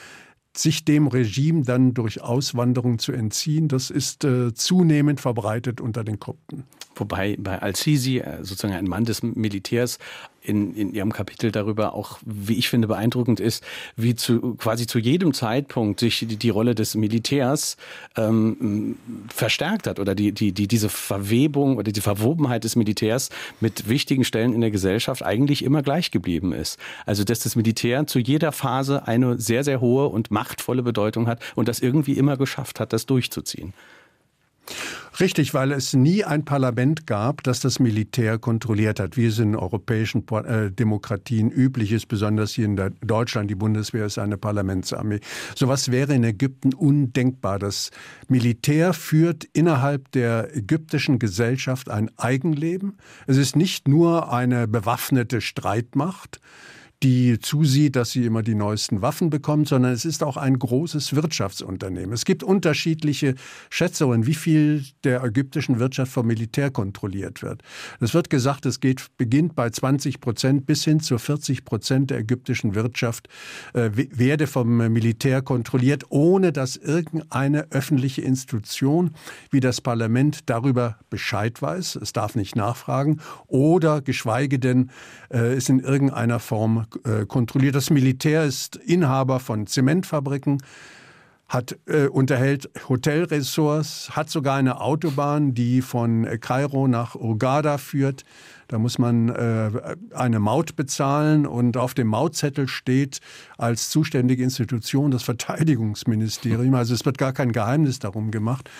[0.57, 6.19] sich dem Regime dann durch Auswanderung zu entziehen, das ist äh, zunehmend verbreitet unter den
[6.19, 6.65] Kopten.
[6.95, 9.99] Wobei bei Al-Sisi, äh, sozusagen ein Mann des Militärs,
[10.43, 13.65] in, in Ihrem Kapitel darüber auch, wie ich finde, beeindruckend ist,
[13.97, 17.77] wie zu quasi zu jedem Zeitpunkt sich die, die Rolle des Militärs
[18.17, 18.97] ähm,
[19.29, 23.31] verstärkt hat oder die, die, die, diese Verwebung oder die Verwobenheit des Militärs
[23.61, 26.79] mit wichtigen Stellen in der Gesellschaft eigentlich immer gleich geblieben ist.
[27.07, 31.41] Also dass das Militär zu jeder Phase eine sehr, sehr hohe und machtvolle Bedeutung hat
[31.55, 33.73] und das irgendwie immer geschafft hat, das durchzuziehen.
[35.21, 39.55] Richtig, weil es nie ein Parlament gab, das das Militär kontrolliert hat, wie es in
[39.55, 43.51] europäischen äh, Demokratien üblich ist, besonders hier in Deutschland.
[43.51, 45.21] Die Bundeswehr ist eine Parlamentsarmee.
[45.55, 47.59] Sowas wäre in Ägypten undenkbar.
[47.59, 47.91] Das
[48.29, 52.97] Militär führt innerhalb der ägyptischen Gesellschaft ein Eigenleben.
[53.27, 56.41] Es ist nicht nur eine bewaffnete Streitmacht,
[57.03, 61.15] die zusieht, dass sie immer die neuesten Waffen bekommt, sondern es ist auch ein großes
[61.15, 62.13] Wirtschaftsunternehmen.
[62.13, 63.35] Es gibt unterschiedliche
[63.71, 67.63] Schätzungen, wie viel der ägyptischen Wirtschaft vom Militär kontrolliert wird.
[68.01, 72.19] Es wird gesagt, es geht, beginnt bei 20 Prozent bis hin zu 40 Prozent der
[72.19, 73.29] ägyptischen Wirtschaft
[73.75, 79.11] äh, werde vom Militär kontrolliert, ohne dass irgendeine öffentliche Institution
[79.51, 81.97] wie das Parlament darüber Bescheid weiß.
[81.97, 84.91] Es darf nicht nachfragen oder geschweige denn
[85.31, 87.75] äh, es in irgendeiner Form äh, kontrolliert.
[87.75, 90.63] Das Militär ist Inhaber von Zementfabriken,
[91.49, 98.25] hat, äh, unterhält Hotelressorts, hat sogar eine Autobahn, die von Kairo nach Urgada führt.
[98.69, 99.71] Da muss man äh,
[100.15, 103.21] eine Maut bezahlen und auf dem Mautzettel steht
[103.59, 106.75] als zuständige Institution das Verteidigungsministerium.
[106.75, 108.71] Also es wird gar kein Geheimnis darum gemacht.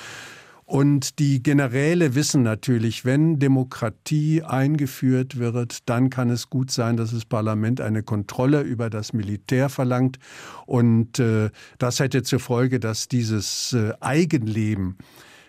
[0.73, 7.11] Und die Generäle wissen natürlich, wenn Demokratie eingeführt wird, dann kann es gut sein, dass
[7.11, 10.19] das Parlament eine Kontrolle über das Militär verlangt.
[10.65, 14.97] Und äh, das hätte zur Folge, dass dieses äh, Eigenleben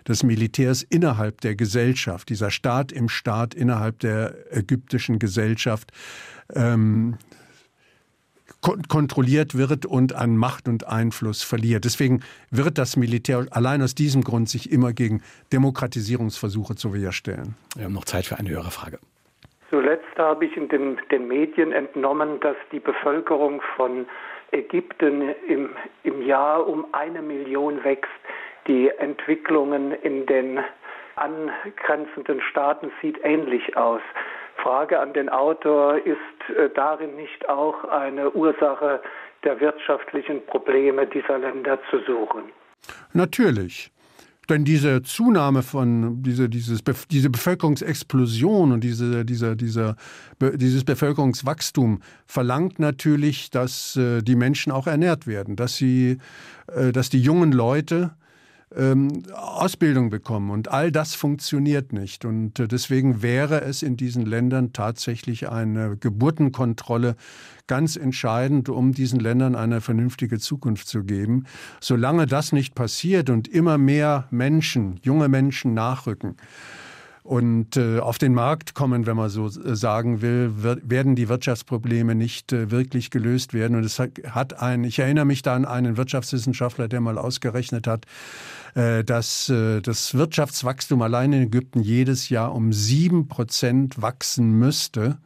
[0.06, 5.94] des Militärs innerhalb der Gesellschaft, dieser Staat im Staat innerhalb der ägyptischen Gesellschaft,
[6.54, 7.16] ähm,
[8.88, 11.86] kontrolliert wird und an Macht und Einfluss verliert.
[11.86, 17.56] Deswegen wird das Militär allein aus diesem Grund sich immer gegen Demokratisierungsversuche zur Wehr stellen.
[17.76, 19.00] Wir haben noch Zeit für eine höhere Frage.
[19.70, 24.06] Zuletzt habe ich in den, den Medien entnommen, dass die Bevölkerung von
[24.52, 25.70] Ägypten im,
[26.04, 28.12] im Jahr um eine Million wächst.
[28.68, 30.60] Die Entwicklungen in den
[31.16, 34.02] angrenzenden Staaten sieht ähnlich aus.
[34.62, 36.18] Frage an den Autor, ist
[36.58, 39.02] äh, darin nicht auch eine Ursache
[39.44, 42.44] der wirtschaftlichen Probleme dieser Länder zu suchen?
[43.14, 43.92] Natürlich.
[44.50, 49.96] Denn diese Zunahme von, diese, dieses, diese Bevölkerungsexplosion und diese, dieser, dieser,
[50.42, 56.18] dieses Bevölkerungswachstum verlangt natürlich, dass äh, die Menschen auch ernährt werden, dass sie,
[56.68, 58.12] äh, dass die jungen Leute
[58.78, 60.50] ähm, Ausbildung bekommen.
[60.50, 62.26] Und all das funktioniert nicht.
[62.26, 67.16] Und äh, deswegen wäre es in diesen Ländern tatsächlich eine Geburtenkontrolle
[67.68, 71.46] ganz entscheidend, um diesen Ländern eine vernünftige Zukunft zu geben.
[71.80, 76.36] Solange das nicht passiert und immer mehr Menschen, junge Menschen nachrücken,
[77.24, 82.16] und äh, auf den Markt kommen, wenn man so äh, sagen will, werden die Wirtschaftsprobleme
[82.16, 83.78] nicht äh, wirklich gelöst werden.
[83.78, 88.06] Und es hat ein, ich erinnere mich da an einen Wirtschaftswissenschaftler, der mal ausgerechnet hat,
[88.76, 95.20] dass das Wirtschaftswachstum allein in Ägypten jedes Jahr um sieben Prozent wachsen müsste,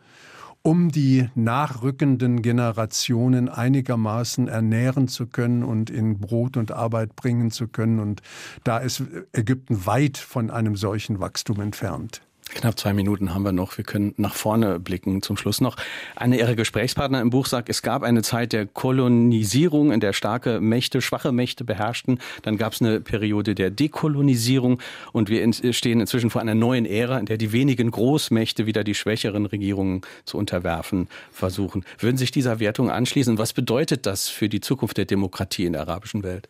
[0.67, 7.69] um die nachrückenden Generationen einigermaßen ernähren zu können und in Brot und Arbeit bringen zu
[7.69, 8.01] können.
[8.01, 8.21] Und
[8.65, 9.01] da ist
[9.31, 12.26] Ägypten weit von einem solchen Wachstum entfernt.
[12.49, 13.77] Knapp zwei Minuten haben wir noch.
[13.77, 15.21] Wir können nach vorne blicken.
[15.21, 15.75] Zum Schluss noch.
[16.15, 20.59] Eine ihrer Gesprächspartner im Buch sagt, es gab eine Zeit der Kolonisierung, in der starke
[20.59, 22.19] Mächte, schwache Mächte beherrschten.
[22.41, 24.81] Dann gab es eine Periode der Dekolonisierung
[25.11, 28.95] und wir stehen inzwischen vor einer neuen Ära, in der die wenigen Großmächte wieder die
[28.95, 31.85] schwächeren Regierungen zu unterwerfen versuchen.
[31.99, 33.37] Würden sich dieser Wertung anschließen?
[33.37, 36.49] Was bedeutet das für die Zukunft der Demokratie in der arabischen Welt?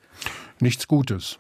[0.59, 1.39] Nichts Gutes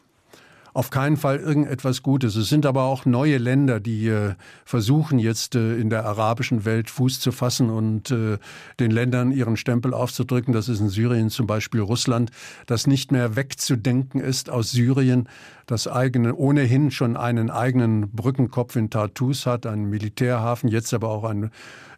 [0.77, 2.35] auf keinen Fall irgendetwas Gutes.
[2.35, 6.91] Es sind aber auch neue Länder, die äh, versuchen jetzt äh, in der arabischen Welt
[6.91, 8.37] Fuß zu fassen und äh,
[8.79, 10.53] den Ländern ihren Stempel aufzudrücken.
[10.53, 12.29] Das ist in Syrien zum Beispiel Russland,
[12.67, 15.27] das nicht mehr wegzudenken ist aus Syrien,
[15.65, 21.23] das eigene, ohnehin schon einen eigenen Brückenkopf in Tartus hat, einen Militärhafen, jetzt aber auch
[21.23, 21.49] ein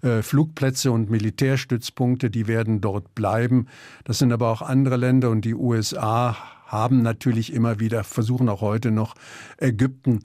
[0.04, 3.68] äh, Flugplätze und Militärstützpunkte, die werden dort bleiben.
[4.06, 6.38] Das sind aber auch andere Länder und die USA
[6.70, 9.15] haben natürlich immer wieder, versuchen auch heute noch
[9.57, 10.22] Ägypten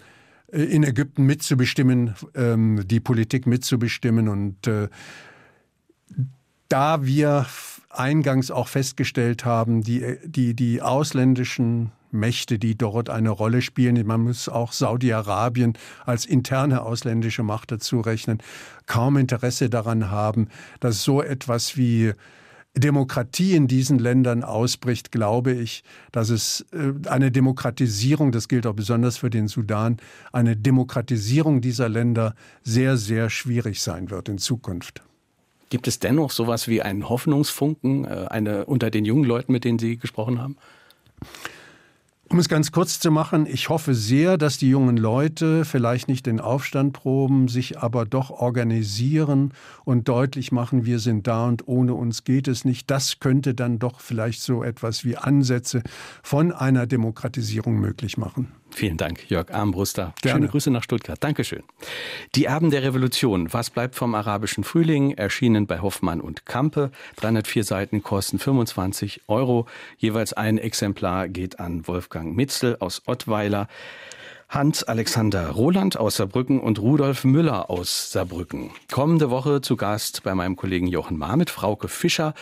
[0.52, 4.88] äh, in Ägypten mitzubestimmen, ähm, die Politik mitzubestimmen und äh,
[6.68, 7.46] da wir
[7.90, 14.06] eingangs auch festgestellt haben, die, die, die ausländischen Mächte, die dort eine Rolle spielen.
[14.06, 15.74] Man muss auch Saudi-Arabien
[16.06, 18.38] als interne ausländische Macht dazu rechnen,
[18.86, 20.48] kaum Interesse daran haben,
[20.80, 22.12] dass so etwas wie
[22.76, 28.74] Demokratie in diesen Ländern ausbricht, glaube ich, dass es äh, eine Demokratisierung, das gilt auch
[28.74, 29.98] besonders für den Sudan,
[30.32, 35.02] eine Demokratisierung dieser Länder sehr, sehr schwierig sein wird in Zukunft.
[35.70, 39.78] Gibt es dennoch sowas wie einen Hoffnungsfunken äh, eine, unter den jungen Leuten, mit denen
[39.78, 40.56] Sie gesprochen haben?
[42.34, 46.26] Um es ganz kurz zu machen, ich hoffe sehr, dass die jungen Leute vielleicht nicht
[46.26, 49.52] den Aufstand proben, sich aber doch organisieren
[49.84, 52.90] und deutlich machen, wir sind da und ohne uns geht es nicht.
[52.90, 55.84] Das könnte dann doch vielleicht so etwas wie Ansätze
[56.24, 58.48] von einer Demokratisierung möglich machen.
[58.74, 60.14] Vielen Dank, Jörg Armbruster.
[60.20, 60.38] Gerne.
[60.38, 61.22] Schöne Grüße nach Stuttgart.
[61.22, 61.62] Dankeschön.
[62.34, 63.52] Die Erben der Revolution.
[63.52, 65.12] Was bleibt vom arabischen Frühling?
[65.12, 66.90] Erschienen bei Hoffmann und Kampe.
[67.16, 69.66] 304 Seiten kosten 25 Euro.
[69.96, 73.68] Jeweils ein Exemplar geht an Wolfgang Mitzel aus Ottweiler.
[74.54, 78.70] Hans-Alexander Roland aus Saarbrücken und Rudolf Müller aus Saarbrücken.
[78.92, 82.34] Kommende Woche zu Gast bei meinem Kollegen Jochen Mahr Frauke Fischer.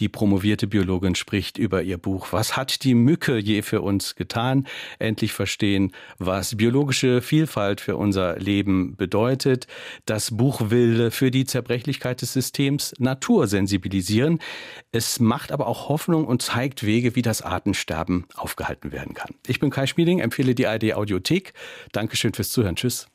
[0.00, 4.66] Die promovierte Biologin spricht über ihr Buch Was hat die Mücke je für uns getan?
[4.98, 9.68] Endlich verstehen, was biologische Vielfalt für unser Leben bedeutet.
[10.06, 14.40] Das Buch will für die Zerbrechlichkeit des Systems Natur sensibilisieren.
[14.90, 19.36] Es macht aber auch Hoffnung und zeigt Wege, wie das Artensterben aufgehalten werden kann.
[19.46, 21.54] Ich bin Kai Schmieding, empfehle die ARD Audiothek.
[21.92, 22.76] Dankeschön fürs Zuhören.
[22.76, 23.08] Tschüss.